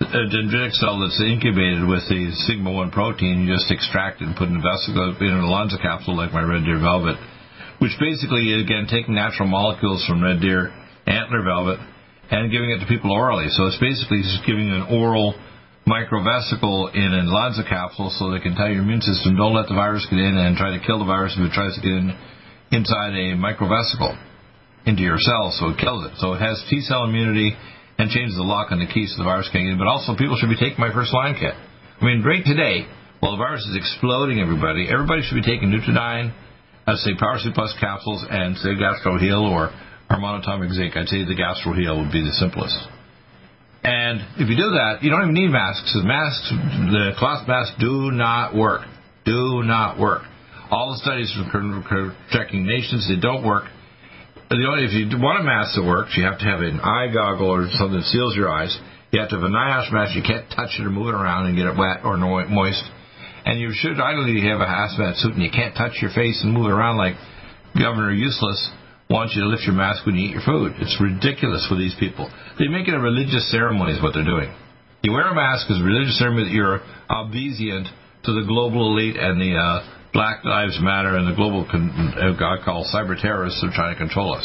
[0.00, 4.36] a dendritic cell that's incubated with the sigma 1 protein, you just extract it and
[4.36, 7.16] put in a vesicle in an Elonza capsule like my Red Deer Velvet,
[7.80, 10.70] which basically, again, taking natural molecules from Red Deer
[11.08, 11.80] antler velvet
[12.30, 13.48] and giving it to people orally.
[13.48, 15.34] So it's basically just giving an oral
[15.88, 19.74] microvesicle in an Elonza capsule so they can tell your immune system don't let the
[19.74, 22.12] virus get in and try to kill the virus if it tries to get in
[22.70, 24.12] inside a microvesicle
[24.84, 26.12] into your cells, so it kills it.
[26.20, 27.56] So it has T cell immunity
[27.98, 29.78] and changes the lock on the key so the virus can't get in.
[29.80, 31.56] But also, people should be taking my first line kit.
[31.56, 32.86] I mean, right today,
[33.20, 36.30] while the virus is exploding everybody, everybody should be taking Nutriodine,
[36.86, 39.72] I'd say Power C Plus capsules, and say Gastro Heal or
[40.10, 40.96] our monatomic zinc.
[40.96, 42.76] I'd say the Gastro Heal would be the simplest.
[43.84, 45.92] And if you do that, you don't even need masks.
[45.94, 48.82] The masks, the cloth masks, do not work.
[49.24, 50.22] Do not work.
[50.70, 51.84] All the studies from
[52.30, 53.64] checking nations, they don't work.
[54.50, 57.12] The only if you want a mask that works, you have to have an eye
[57.12, 58.72] goggle or something that seals your eyes.
[59.12, 60.16] You have to have a NIOSH mask.
[60.16, 62.84] You can't touch it or move it around and get it wet or moist.
[63.44, 66.52] And you should ideally have a hazmat suit and you can't touch your face and
[66.52, 67.16] move it around like
[67.76, 68.60] Governor Useless
[69.08, 70.72] wants you to lift your mask when you eat your food.
[70.78, 72.30] It's ridiculous for these people.
[72.58, 74.52] They make it a religious ceremony is what they're doing.
[75.02, 77.88] You wear a mask as a religious ceremony that you're obedient
[78.24, 79.80] to the global elite and the uh,
[80.12, 83.98] Black Lives Matter and the global, con- uh, God call cyber terrorists are trying to
[83.98, 84.44] control us.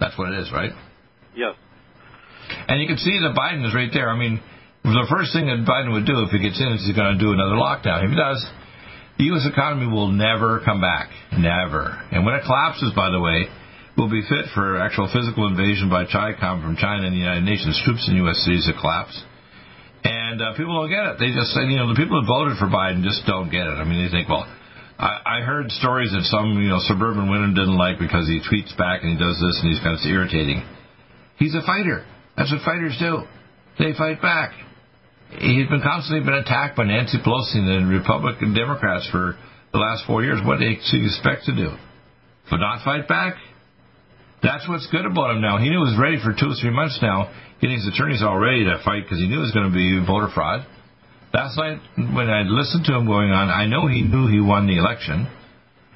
[0.00, 0.72] That's what it is, right?
[1.36, 1.54] Yes.
[2.66, 4.08] And you can see that Biden is right there.
[4.08, 4.40] I mean,
[4.82, 7.20] the first thing that Biden would do if he gets in is he's going to
[7.20, 8.02] do another lockdown.
[8.02, 8.40] If he does,
[9.18, 9.46] the U.S.
[9.46, 11.10] economy will never come back.
[11.36, 12.00] Never.
[12.10, 13.52] And when it collapses, by the way,
[14.00, 17.76] will be fit for actual physical invasion by CHICOM from China and the United Nations
[17.84, 18.40] troops in U.S.
[18.48, 19.12] cities to collapse.
[20.00, 21.14] And uh, people don't get it.
[21.20, 23.76] They just, you know, the people that voted for Biden just don't get it.
[23.76, 24.48] I mean, they think, well,
[24.96, 28.72] I, I heard stories that some, you know, suburban women didn't like because he tweets
[28.80, 30.64] back and he does this and he's kind of irritating.
[31.36, 32.08] He's a fighter.
[32.40, 33.28] That's what fighters do.
[33.76, 34.56] They fight back.
[35.36, 39.36] He's been constantly been attacked by Nancy Pelosi and the Republican Democrats for
[39.72, 40.40] the last four years.
[40.40, 41.76] What do you expect to do?
[42.48, 43.36] But not fight back?
[44.42, 45.58] That's what's good about him now.
[45.58, 47.28] He knew he was ready for two or three months now,
[47.60, 50.00] getting his attorneys all ready to fight because he knew it was going to be
[50.00, 50.64] voter fraud.
[51.32, 51.78] Last night,
[52.16, 55.28] when I listened to him going on, I know he knew he won the election,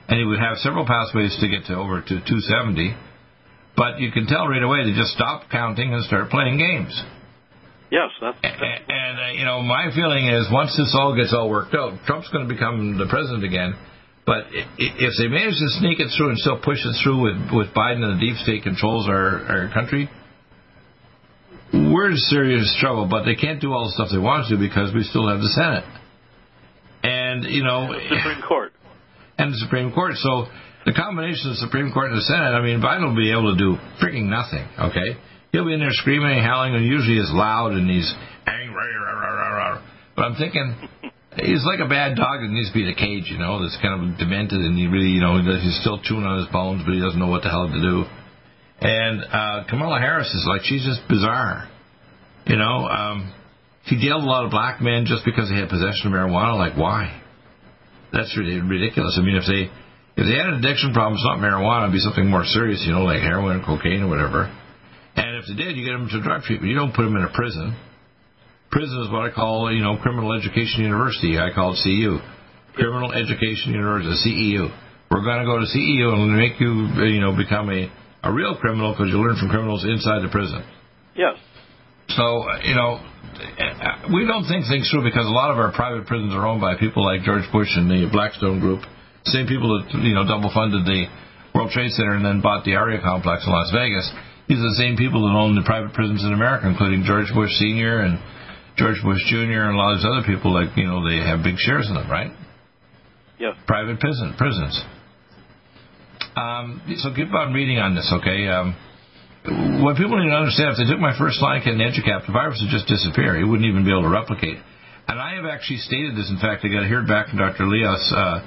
[0.09, 2.95] and he would have several pathways to get to over to 270.
[3.77, 6.95] But you can tell right away they just stopped counting and start playing games.
[7.91, 8.39] Yes, that's.
[8.43, 11.75] that's and, and uh, you know, my feeling is once this all gets all worked
[11.75, 13.75] out, Trump's going to become the president again
[14.27, 14.47] but
[14.79, 18.01] if they manage to sneak it through and still push it through with, with Biden
[18.01, 20.09] and the deep state controls our, our country,
[21.73, 23.07] we're in serious trouble.
[23.11, 25.53] But they can't do all the stuff they want to because we still have the
[25.53, 25.85] Senate.
[27.03, 27.93] And, you know.
[27.93, 28.73] The Supreme Court.
[29.37, 30.15] And the Supreme Court.
[30.15, 30.47] So
[30.87, 33.51] the combination of the Supreme Court and the Senate, I mean, Biden will be able
[33.51, 35.19] to do freaking nothing, okay?
[35.51, 38.07] He'll be in there screaming and howling, and usually is loud and he's
[38.47, 38.95] angry.
[40.15, 40.89] But I'm thinking,
[41.37, 43.77] He's like a bad dog that needs to be in a cage, you know, that's
[43.83, 46.95] kind of demented and he really, you know, he's still chewing on his bones, but
[46.95, 48.07] he doesn't know what the hell to do.
[48.81, 51.67] And uh, Kamala Harris is like, she's just bizarre.
[52.47, 53.33] You know, um,
[53.87, 56.57] she jailed a lot of black men just because they had possession of marijuana.
[56.57, 57.21] Like, why?
[58.13, 59.19] That's really ridiculous.
[59.19, 59.73] I mean, if they
[60.17, 62.93] if they had an addiction problem, it's not marijuana, it'd be something more serious, you
[62.93, 64.47] know, like heroin, or cocaine, or whatever.
[65.17, 66.71] And if they did, you get them to drug treatment.
[66.71, 67.75] You don't put them in a prison.
[68.75, 71.39] Prison is what I call, you know, criminal education university.
[71.39, 72.19] I call it CEU,
[72.75, 74.67] criminal education university, CEU.
[75.15, 77.87] We're going to go to CEU and make you, you know, become a,
[78.27, 80.67] a real criminal because you learn from criminals inside the prison.
[81.15, 81.39] Yes.
[82.19, 82.99] So, you know,
[84.11, 86.75] we don't think things through because a lot of our private prisons are owned by
[86.75, 88.83] people like George Bush and the Blackstone Group,
[89.31, 91.07] same people that, you know, double funded the
[91.55, 94.11] World Trade Center and then bought the Aria complex in Las Vegas.
[94.51, 97.55] These are the same people that own the private prisons in America, including George Bush
[97.55, 98.03] Sr.
[98.03, 98.19] and
[98.77, 99.71] George Bush Jr.
[99.71, 101.95] and a lot of these other people, like, you know, they have big shares in
[101.95, 102.33] them, right?
[103.39, 103.55] Yes.
[103.67, 104.75] Private prison, prisons.
[106.35, 108.49] Um, so keep on reading on this, okay?
[108.51, 108.75] Um,
[109.85, 112.59] what people need to understand, if they took my first line and EduCap, the virus
[112.63, 113.39] would just disappear.
[113.39, 114.59] It wouldn't even be able to replicate.
[115.07, 116.31] And I have actually stated this.
[116.31, 117.69] In fact, I got to hear back from Dr.
[117.69, 118.03] Leos.
[118.11, 118.41] Uh,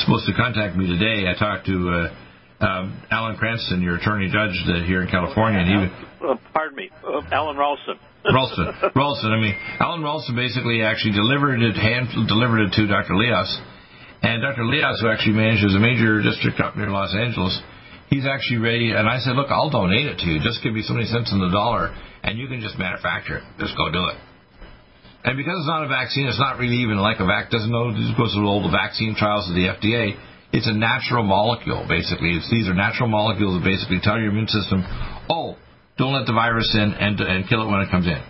[0.00, 1.28] supposed to contact me today.
[1.28, 2.14] I talked to uh,
[2.60, 4.54] um, Alan Cranston, your attorney judge
[4.86, 5.76] here in California, and he.
[6.26, 7.98] Uh, pardon me, uh, Alan Ralston.
[8.24, 8.66] Ralston.
[8.94, 9.30] Ralston.
[9.30, 13.16] I mean, Alan Ralston basically actually delivered it, hand delivered it to Dr.
[13.16, 13.60] Leos,
[14.22, 14.64] and Dr.
[14.66, 17.62] Leos, who actually manages a major district up near Los Angeles,
[18.08, 20.40] He's actually ready, and I said, look, I'll donate it to you.
[20.40, 21.92] Just give me so many cents on the dollar,
[22.24, 23.44] and you can just manufacture it.
[23.60, 24.16] Just go do it.
[25.28, 27.50] And because it's not a vaccine, it's not really even like a vac.
[27.50, 27.92] Doesn't know.
[27.92, 30.16] It goes through all the vaccine trials of the FDA.
[30.52, 32.32] It's a natural molecule, basically.
[32.32, 34.82] It's, these are natural molecules that basically tell your immune system,
[35.28, 35.56] oh,
[35.98, 38.22] don't let the virus in and, and kill it when it comes in.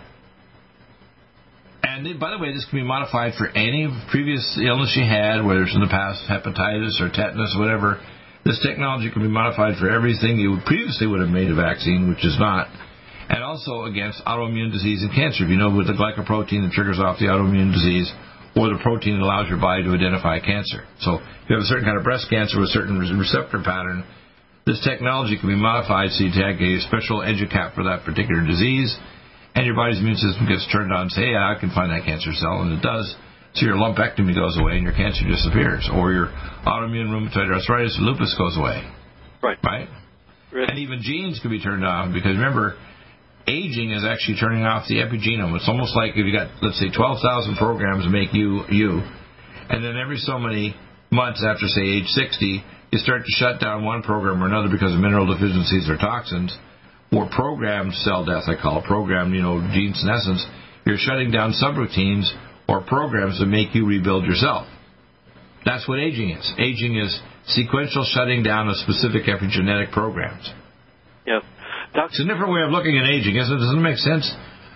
[1.83, 5.63] And by the way, this can be modified for any previous illness you had, whether
[5.63, 7.99] it's in the past hepatitis or tetanus, whatever.
[8.43, 12.23] This technology can be modified for everything you previously would have made a vaccine, which
[12.23, 12.67] is not.
[13.29, 15.43] And also against autoimmune disease and cancer.
[15.43, 18.11] If you know with the glycoprotein that triggers off the autoimmune disease,
[18.55, 20.85] or the protein that allows your body to identify cancer.
[21.01, 24.05] So if you have a certain kind of breast cancer with a certain receptor pattern,
[24.65, 28.93] this technology can be modified so you take a special EduCap for that particular disease,
[29.55, 32.05] and your body's immune system gets turned on and say, yeah, I can find that
[32.05, 33.09] cancer cell, and it does.
[33.57, 36.27] So your lumpectomy goes away and your cancer disappears, or your
[36.69, 38.85] autoimmune rheumatoid arthritis lupus goes away.
[39.41, 39.57] Right.
[39.63, 39.89] Right?
[40.53, 40.69] right.
[40.69, 42.77] And even genes can be turned off because remember,
[43.49, 45.57] aging is actually turning off the epigenome.
[45.57, 49.01] It's almost like if you got, let's say, 12,000 programs to make you you,
[49.69, 50.75] and then every so many
[51.11, 54.93] months after, say, age 60, you start to shut down one program or another because
[54.93, 56.55] of mineral deficiencies or toxins,
[57.11, 60.45] or programmed cell death, I call it, programmed, you know, gene senescence,
[60.85, 62.29] you're shutting down subroutines
[62.67, 64.67] or programs that make you rebuild yourself.
[65.65, 66.53] That's what aging is.
[66.57, 70.53] Aging is sequential shutting down of specific epigenetic programs.
[71.25, 71.43] Yep.
[71.93, 73.59] It's a different way of looking at aging, isn't it?
[73.59, 74.29] Doesn't it make sense?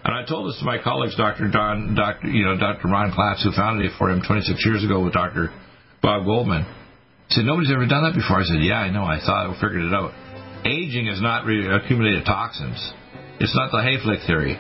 [0.04, 1.48] And I told this to my colleagues, Dr.
[1.48, 2.28] Don, Dr.
[2.28, 2.90] You know, Dr.
[2.90, 5.54] Ron Klatz, who founded A4M 26 years ago with Dr.
[6.02, 6.66] Bob Goldman.
[7.30, 8.42] He said, nobody's ever done that before.
[8.42, 9.06] I said, yeah, I know.
[9.06, 10.12] I thought I figured it out.
[10.66, 12.80] Aging is not really accumulated toxins.
[13.40, 14.60] It's not the Hayflick theory.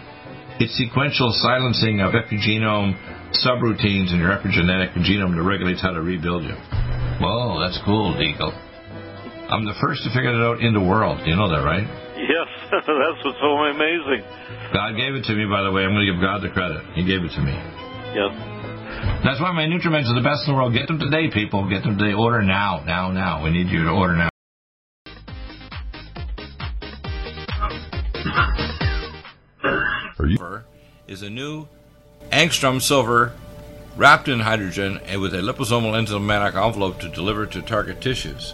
[0.59, 2.95] It's sequential silencing of epigenome
[3.35, 6.55] subroutines in your epigenetic genome that regulates how to rebuild you.
[7.19, 8.53] Whoa, that's cool, Deagle.
[9.51, 11.19] I'm the first to figure it out in the world.
[11.25, 12.02] You know that, right?
[12.23, 14.23] Yes, that's what's so amazing.
[14.71, 15.83] God gave it to me, by the way.
[15.83, 16.79] I'm going to give God the credit.
[16.95, 17.51] He gave it to me.
[18.15, 18.31] Yes.
[19.27, 20.71] That's why my Nutriments are the best in the world.
[20.71, 21.67] Get them today, people.
[21.69, 22.13] Get them today.
[22.13, 23.43] Order now, now, now.
[23.43, 24.29] We need you to order now.
[31.07, 31.67] Is a new
[32.31, 33.33] angstrom silver
[33.97, 38.53] wrapped in hydrogen and with a liposomal enzymatic envelope to deliver to target tissues.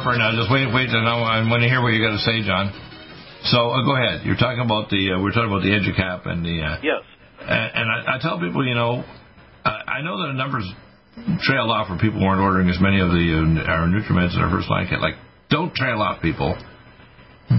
[0.00, 0.32] buffer now.
[0.32, 2.72] Just wait, wait, and I want to hear what you got to say, John.
[3.52, 4.24] So uh, go ahead.
[4.24, 7.04] You're talking about the uh, we're talking about the EduCap and the uh, yes.
[7.40, 9.00] And, and I, I, tell people, you know,
[9.64, 10.68] I, I know that the numbers
[11.40, 14.52] trailed off where people weren't ordering as many of the uh, our nutriments in our
[14.52, 15.00] first line kit.
[15.00, 15.16] Like,
[15.48, 16.56] don't trail off, people.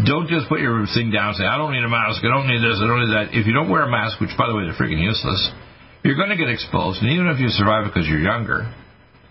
[0.06, 2.48] Don't just put your thing down and say, I don't need a mask, I don't
[2.48, 3.36] need this, I don't need that.
[3.36, 5.52] If you don't wear a mask, which by the way they're freaking useless,
[6.00, 7.04] you're going to get exposed.
[7.04, 8.72] And even if you survive because you're younger,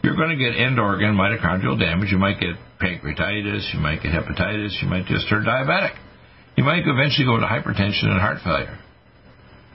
[0.03, 2.11] you're going to get end organ mitochondrial damage.
[2.11, 5.97] You might get pancreatitis, you might get hepatitis, you might just turn diabetic.
[6.57, 8.79] You might eventually go into hypertension and heart failure.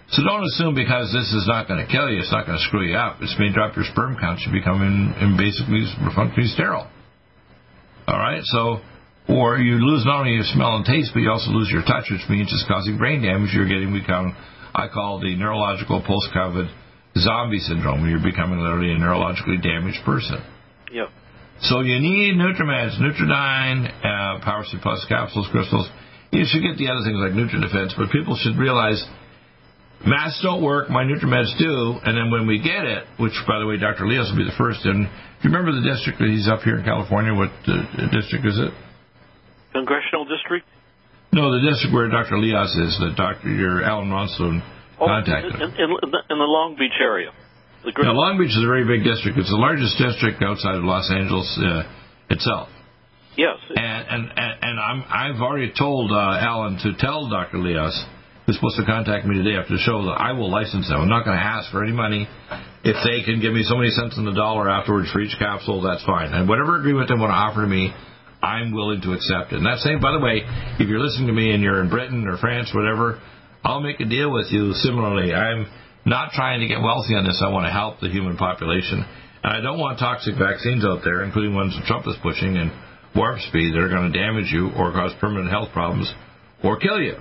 [0.10, 2.66] So don't assume because this is not going to kill you, it's not going to
[2.66, 3.18] screw you up.
[3.22, 6.90] It's may drop your sperm count, you become in, in basically functionally sterile.
[8.08, 8.82] All right, so
[9.28, 12.06] or you lose not only your smell and taste, but you also lose your touch,
[12.12, 13.50] which means it's causing brain damage.
[13.54, 14.38] You're getting become
[14.76, 16.70] I call the neurological post-COVID
[17.18, 20.44] zombie syndrome, you're becoming literally a neurologically damaged person.
[20.92, 21.08] Yep.
[21.62, 25.90] So you need Nutrimeds, Nutriodine, uh, Power C Plus capsules, crystals.
[26.32, 29.00] You should get the other things like NutriDefense, but people should realize
[30.06, 33.66] masks don't work, my Nutrimeds do, and then when we get it, which by the
[33.66, 34.06] way, Dr.
[34.06, 34.84] Leos will be the first.
[34.84, 37.32] And do you remember the district that he's up here in California?
[37.32, 38.76] What uh, district is it?
[39.72, 40.68] Congressional district.
[41.32, 42.40] No, the district where Dr.
[42.40, 44.60] Leos is, the doctor, your Alan Ronson
[45.00, 45.56] oh, contacted.
[45.56, 45.90] In, in,
[46.30, 47.32] in, the Long Beach area.
[47.86, 49.38] Now, Long Beach is a very big district.
[49.38, 51.84] It's the largest district outside of Los Angeles uh,
[52.30, 52.70] itself.
[53.38, 53.58] Yes.
[53.76, 54.32] And and
[54.62, 57.60] and I'm I've already told uh, Alan to tell Dr.
[57.60, 57.94] Leos,
[58.46, 61.02] who's supposed to contact me today after the show, that I will license them.
[61.02, 62.28] I'm not going to ask for any money.
[62.86, 65.82] If they can give me so many cents on the dollar afterwards for each capsule,
[65.82, 66.32] that's fine.
[66.34, 67.92] And whatever agreement they want to offer to me,
[68.42, 69.58] I'm willing to accept it.
[69.58, 70.46] And that's saying, by the way,
[70.78, 73.20] if you're listening to me and you're in Britain or France, whatever,
[73.66, 75.34] I'll make a deal with you similarly.
[75.34, 75.66] I'm
[76.06, 77.42] not trying to get wealthy on this.
[77.44, 79.04] I want to help the human population.
[79.42, 82.70] And I don't want toxic vaccines out there, including ones that Trump is pushing and
[83.16, 86.14] warp speed that are going to damage you or cause permanent health problems
[86.64, 87.18] or kill you.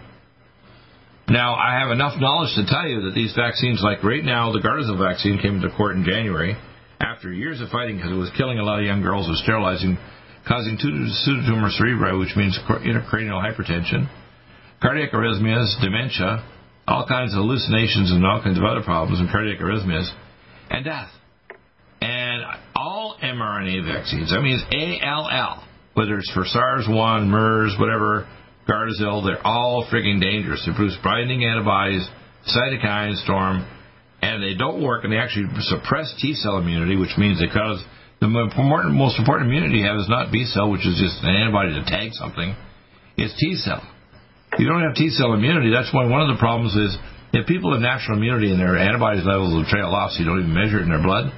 [1.28, 4.60] Now, I have enough knowledge to tell you that these vaccines, like right now, the
[4.60, 6.56] Gardasil vaccine came into court in January
[7.00, 9.96] after years of fighting because it was killing a lot of young girls with sterilizing,
[10.46, 14.12] causing pseudotumor cerebri, which means intracranial hypertension,
[14.84, 16.44] cardiac arrhythmias, dementia,
[16.86, 20.12] all kinds of hallucinations and all kinds of other problems and cardiac arrhythmias,
[20.68, 21.08] and death.
[22.02, 22.44] And
[22.76, 25.64] all mRNA vaccines, I mean, it's ALL,
[25.94, 28.28] whether it's for SARS-1, MERS, whatever,
[28.68, 30.62] Gardasil, they're all freaking dangerous.
[30.66, 32.06] They produce binding antibodies,
[32.46, 33.66] cytokine storm,
[34.20, 37.82] and they don't work, and they actually suppress T cell immunity, which means they cause
[38.20, 41.72] the most important immunity you have is not B cell, which is just an antibody
[41.72, 42.54] to tag something.
[43.16, 43.82] It's T cell
[44.58, 45.70] you don't have T cell immunity.
[45.70, 46.96] That's why one of the problems is
[47.32, 50.40] if people have natural immunity and their antibody levels will trail off, so you don't
[50.40, 51.32] even measure it in their blood,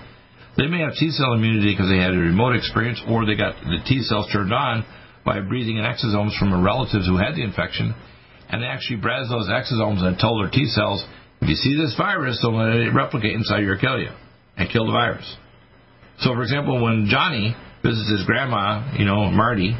[0.56, 3.56] they may have T cell immunity because they had a remote experience or they got
[3.60, 4.84] the T cells turned on
[5.24, 7.94] by breathing in exosomes from relatives who had the infection,
[8.48, 11.04] and they actually bred those exosomes and told their T cells,
[11.40, 14.08] if you see this virus, don't let it replicate inside your you
[14.56, 15.26] and kill the virus.
[16.20, 19.76] So, for example, when Johnny visits his grandma, you know, Marty,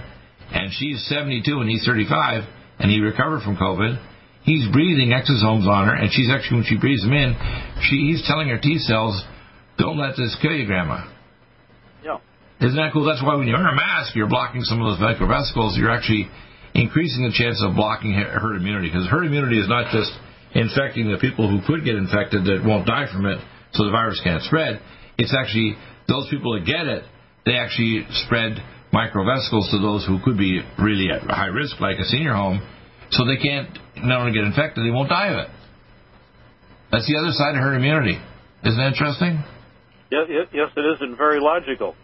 [0.53, 2.43] and she's 72 and he's 35,
[2.79, 3.99] and he recovered from COVID,
[4.43, 7.35] he's breathing exosomes on her, and she's actually, when she breathes them in,
[7.83, 9.23] she, he's telling her T cells,
[9.79, 11.05] don't let this kill you, Grandma.
[12.05, 12.19] Yeah.
[12.61, 13.05] Isn't that cool?
[13.05, 15.77] That's why when you wear a mask, you're blocking some of those microvesicles.
[15.77, 16.29] You're actually
[16.75, 20.13] increasing the chance of blocking herd immunity because herd immunity is not just
[20.55, 23.39] infecting the people who could get infected that won't die from it,
[23.73, 24.81] so the virus can't spread.
[25.19, 25.77] It's actually
[26.09, 27.05] those people that get it,
[27.45, 28.63] they actually spread
[28.97, 32.65] microvesicles to those who could be really at high risk, like a senior home,
[33.11, 33.69] so they can't
[34.01, 35.51] not only get infected, they won't die of it.
[36.91, 38.17] That's the other side of herd immunity.
[38.65, 39.45] Isn't that interesting?
[40.11, 41.95] Yes, yes, it is, and very logical.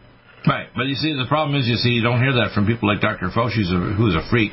[0.46, 2.90] Right, but you see, the problem is, you see, you don't hear that from people
[2.90, 3.30] like Dr.
[3.30, 3.62] Fauci,
[3.96, 4.50] who's a freak.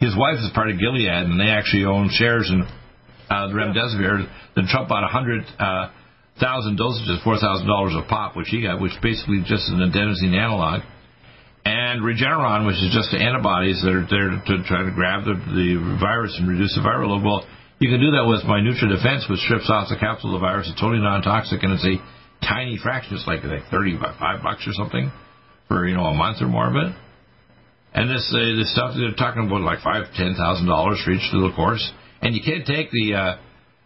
[0.00, 4.26] His wife is part of Gilead, and they actually own shares in uh, the remdesivir.
[4.56, 5.92] Then Trump bought a hundred uh,
[6.40, 10.80] dosages, four thousand dollars a pop, which he got, which basically just an adenosine analog,
[11.64, 15.98] and Regeneron, which is just antibodies that are there to try to grab the, the
[16.02, 17.22] virus and reduce the viral load.
[17.22, 17.46] Well,
[17.78, 20.44] you can do that with my Nutri Defense, which strips off the capsule of the
[20.46, 20.70] virus.
[20.70, 21.98] It's totally non-toxic, and it's a
[22.42, 23.14] tiny fraction.
[23.14, 25.10] It's like like five bucks or something
[25.68, 26.90] for you know a month or more of it.
[27.94, 31.26] And this uh, this stuff they're talking about like five ten thousand dollars for each
[31.32, 31.82] little course.
[32.22, 33.32] And you can't take the uh,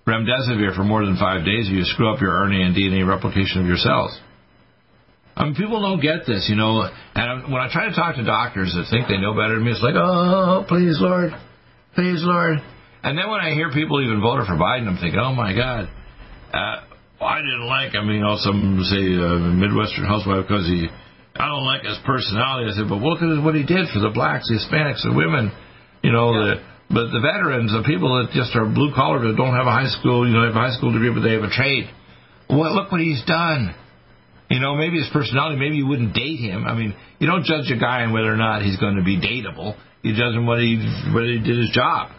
[0.07, 3.61] remdesivir for more than five days, or you screw up your RNA and DNA replication
[3.61, 4.13] of your cells.
[5.37, 6.89] I mean, people don't get this, you know.
[7.15, 9.73] And when I try to talk to doctors that think they know better than me,
[9.73, 11.37] it's like, oh, please, Lord,
[11.95, 12.57] please, Lord.
[13.05, 15.93] And then when I hear people even voted for Biden, I'm thinking, oh my God.
[16.51, 16.81] Uh,
[17.21, 20.89] I didn't like him, you know, some say uh, Midwestern housewife because he,
[21.37, 22.73] I don't like his personality.
[22.73, 25.53] I said, but look at what he did for the blacks, the Hispanics, the women,
[26.01, 26.41] you know, yeah.
[26.41, 26.55] the,
[26.89, 29.93] but the veterans, the people that just are blue collar that don't have a high
[30.01, 31.93] school, you know, have a high school degree, but they have a trade.
[32.49, 33.75] Well, look what he's done.
[34.49, 36.67] You know, maybe his personality, maybe you wouldn't date him.
[36.67, 39.19] I mean, you don't judge a guy on whether or not he's going to be
[39.19, 39.75] dateable.
[40.03, 40.79] You judge him whether he
[41.13, 42.15] whether he did his job.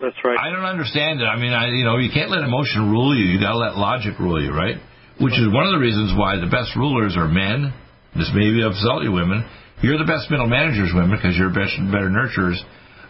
[0.00, 0.36] That's right.
[0.36, 1.24] I don't understand it.
[1.24, 3.24] I mean, I, you know, you can't let emotion rule you.
[3.24, 4.76] You got to let logic rule you, right?
[5.16, 7.72] Which is one of the reasons why the best rulers are men.
[8.12, 9.48] This may be upset you women.
[9.80, 12.60] You're the best middle managers, women, because you're best, better nurturers.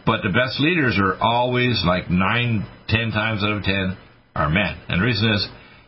[0.06, 3.98] But the best leaders are always like nine, ten times out of ten
[4.34, 4.78] are men.
[4.86, 5.42] And the reason is,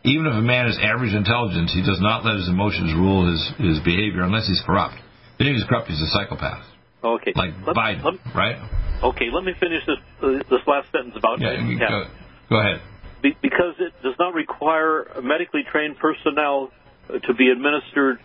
[0.08, 3.42] even if a man has average intelligence, he does not let his emotions rule his,
[3.58, 4.96] his behavior unless he's corrupt.
[5.38, 6.64] If he's corrupt, he's a psychopath.
[7.04, 7.32] Okay.
[7.36, 8.56] Like let, Biden, let, right?
[9.04, 12.04] Okay, let me finish this uh, this last sentence about yeah, go,
[12.50, 12.82] go, ahead.
[13.22, 16.72] Be, because it does not require medically trained personnel
[17.08, 18.18] to be administered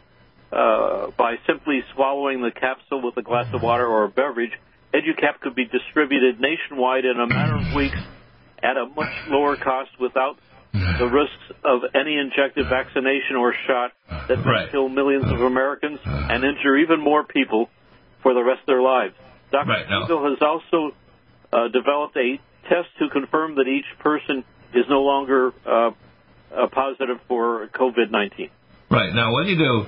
[0.51, 4.51] uh, by simply swallowing the capsule with a glass of water or a beverage.
[4.93, 7.97] EduCap could be distributed nationwide in a matter of weeks
[8.61, 10.37] at a much lower cost without
[10.99, 13.91] the risks of any injected vaccination or shot
[14.27, 14.71] that may right.
[14.71, 17.69] kill millions of Americans and injure even more people
[18.21, 19.13] for the rest of their lives.
[19.51, 19.69] Dr.
[19.69, 20.29] Right, no.
[20.29, 20.95] has also
[21.51, 24.43] uh, developed a test to confirm that each person
[24.73, 25.91] is no longer uh,
[26.71, 28.49] positive for COVID 19.
[28.89, 29.13] Right.
[29.13, 29.85] Now, what you do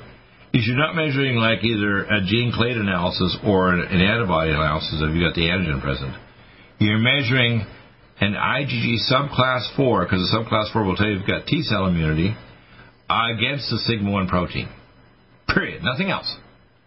[0.54, 5.16] is you're not measuring like either a gene clade analysis or an antibody analysis if
[5.16, 6.14] you got the antigen present.
[6.80, 7.66] You're measuring
[8.22, 11.86] an IgG subclass 4, because the subclass 4 will tell you you've got T cell
[11.88, 12.36] immunity,
[13.10, 14.70] against the sigma 1 protein.
[15.48, 15.84] Period.
[15.84, 16.34] Nothing else.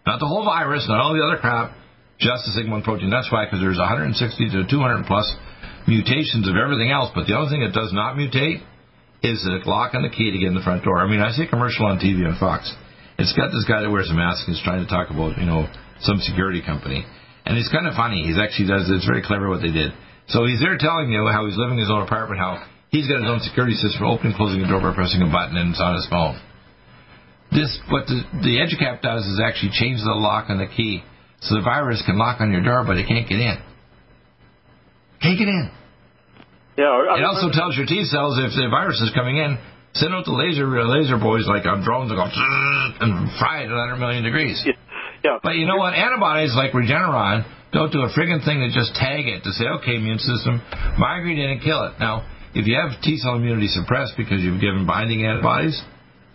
[0.05, 1.71] Not the whole virus, not all the other crap,
[2.19, 3.09] just the sigma 1 protein.
[3.09, 4.17] That's why, because there's 160
[4.51, 5.27] to 200 plus
[5.87, 8.61] mutations of everything else, but the only thing that does not mutate
[9.23, 10.99] is the lock and the key to get in the front door.
[10.99, 12.71] I mean, I see a commercial on TV on Fox.
[13.19, 15.45] It's got this guy that wears a mask and is trying to talk about, you
[15.45, 15.67] know,
[15.99, 17.03] some security company.
[17.45, 18.23] And it's kind of funny.
[18.23, 19.91] He's actually does, it's very clever what they did.
[20.29, 23.21] So he's there telling you how he's living in his own apartment, how he's got
[23.21, 25.97] his own security system, opening, closing the door by pressing a button, and it's on
[25.97, 26.37] his phone.
[27.49, 31.01] This, what the, the EduCap does is actually change the lock and the key
[31.41, 33.57] so the virus can lock on your door, but it can't get in.
[35.21, 35.71] Can't get in.
[36.77, 36.93] Yeah.
[36.93, 39.57] I it also tells your T cells if the virus is coming in,
[39.97, 43.71] send out the laser uh, laser boys like on drones and go and fry it
[43.71, 44.61] at 100 million degrees.
[44.63, 44.77] Yeah.
[45.25, 45.37] yeah.
[45.41, 45.93] But you know what?
[45.93, 49.95] Antibodies like Regeneron don't do a friggin' thing to just tag it to say, okay,
[49.95, 50.61] immune system,
[50.97, 51.99] migraine didn't kill it.
[51.99, 55.81] Now, if you have T cell immunity suppressed because you've given binding antibodies,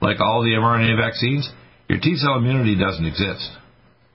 [0.00, 1.50] like all the mRNA vaccines,
[1.88, 3.50] your T cell immunity doesn't exist.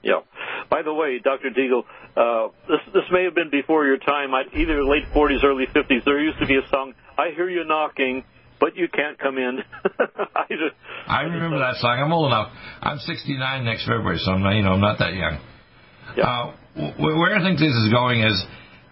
[0.01, 0.23] Yeah.
[0.69, 1.49] By the way, Dr.
[1.49, 1.83] Deagle,
[2.15, 6.05] uh, this this may have been before your time, either late 40s, early 50s.
[6.05, 8.23] There used to be a song, "I hear you knocking."
[8.59, 9.59] But you can't come in.
[10.35, 10.75] I, just,
[11.07, 11.97] I remember that song.
[11.97, 12.51] I'm old enough.
[12.81, 15.39] I'm 69 next February, so I'm not, you know, I'm not that young.
[16.19, 16.27] Yeah.
[16.27, 16.53] Uh,
[16.99, 18.35] where I think this is going is,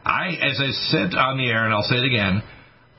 [0.04, 2.42] I, as I said on the air, and I'll say it again,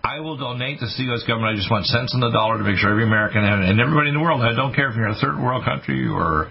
[0.04, 1.24] I will donate to the U.S.
[1.24, 1.52] government.
[1.52, 4.16] I just want cents on the dollar to make sure every American and everybody in
[4.16, 6.48] the world, I don't care if you're a third world country or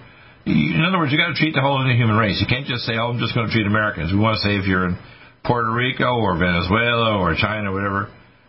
[0.48, 2.40] in other words, you got to treat the whole of the human race.
[2.40, 4.56] You can't just say, "Oh, I'm just going to treat Americans." We want to say
[4.56, 4.96] if you're in
[5.44, 8.02] Puerto Rico or Venezuela or China, or whatever,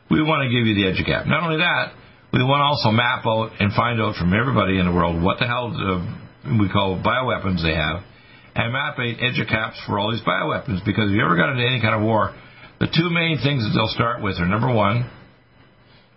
[0.07, 1.27] we want to give you the EduCap.
[1.27, 1.99] Not only that,
[2.33, 5.39] We want to also map out and find out from everybody in the world what
[5.39, 8.05] the hell uh, we call bioweapons they have,
[8.59, 10.85] and map out educaps for all these bioweapons.
[10.85, 12.35] Because if you ever got into any kind of war,
[12.81, 15.09] the two main things that they'll start with are number one,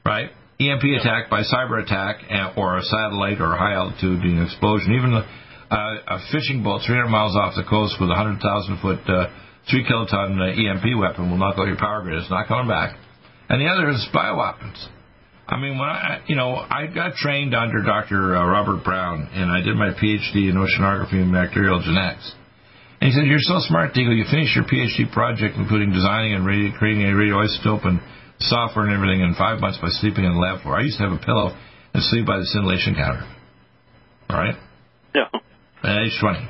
[0.03, 0.29] right,
[0.59, 2.25] EMP attack by cyber attack
[2.57, 4.93] or a satellite or a high altitude explosion.
[4.93, 5.23] Even a,
[5.69, 8.41] a fishing boat 300 miles off the coast with a 100,000
[8.81, 9.29] foot, uh,
[9.69, 12.17] three kiloton uh, EMP weapon will knock out your power grid.
[12.17, 12.97] It's not coming back.
[13.49, 14.81] And the other is bioweapons.
[15.51, 18.37] I mean, when I, you know, I got trained under Dr.
[18.37, 22.31] Uh, Robert Brown, and I did my PhD in oceanography and bacterial genetics.
[23.01, 24.15] And he said, "You're so smart, Deagle.
[24.15, 27.99] You finished your PhD project, including designing and radio, creating a radioisotope and
[28.39, 30.79] software and everything in five months by sleeping in the lab floor.
[30.79, 31.51] I used to have a pillow
[31.93, 33.27] and sleep by the scintillation counter.
[34.29, 34.55] All right?
[35.13, 35.27] Yeah.
[35.83, 36.47] At age 20.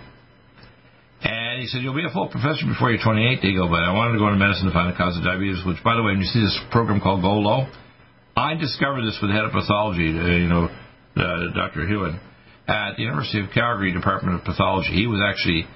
[1.23, 4.13] And he said, You'll be a full professor before you're 28, Deagle, but I wanted
[4.13, 6.21] to go into medicine to find the cause of diabetes, which, by the way, when
[6.21, 7.65] you see this program called Go Low,
[8.41, 10.65] I discovered this with the head of pathology, uh, you know,
[11.15, 11.87] uh, Dr.
[11.87, 12.15] Hewitt,
[12.67, 14.93] at the University of Calgary Department of Pathology.
[14.93, 15.67] He was actually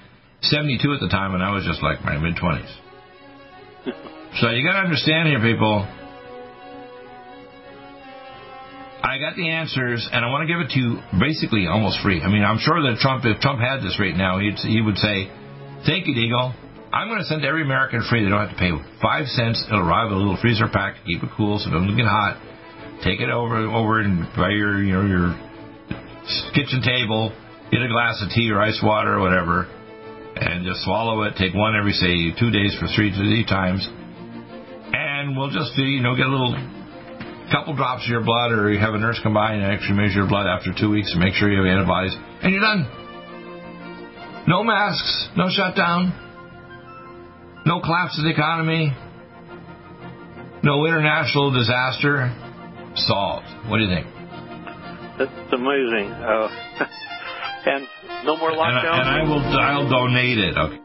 [0.41, 2.73] 72 at the time, and I was just like my mid 20s.
[4.41, 5.85] so you got to understand here, people
[9.05, 12.25] I got the answers, and I want to give it to you basically almost free.
[12.25, 14.97] I mean, I'm sure that Trump, if Trump had this right now, he'd, he would
[14.97, 15.29] say,
[15.85, 16.57] "Thank you, Deagle.
[16.91, 18.23] I'm going to send every American free.
[18.23, 19.63] They don't have to pay five cents.
[19.67, 22.09] It'll arrive with a little freezer pack, to keep it cool so it doesn't get
[22.09, 22.41] hot.
[23.03, 25.35] Take it over over and by your you know your
[26.53, 27.35] kitchen table,
[27.71, 29.67] get a glass of tea or ice water or whatever,
[30.35, 31.35] and just swallow it.
[31.37, 33.87] Take one every say two days for three to three times,
[34.93, 36.55] and we'll just you know get a little
[37.51, 40.25] couple drops of your blood, or you have a nurse come by and actually measure
[40.25, 42.87] your blood after two weeks and make sure you have antibodies, and you're done.
[44.47, 46.13] No masks, no shutdown,
[47.65, 48.93] no collapse of the economy,
[50.63, 52.33] no international disaster.
[52.95, 53.45] Solved.
[53.67, 54.07] What do you think?
[55.17, 56.11] That's amazing.
[56.11, 56.47] Uh,
[57.65, 57.87] and
[58.25, 58.83] no more lockdowns.
[58.83, 59.41] And, I, and I will.
[59.59, 60.57] I'll donate it.
[60.57, 60.84] Okay.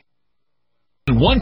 [1.09, 1.41] One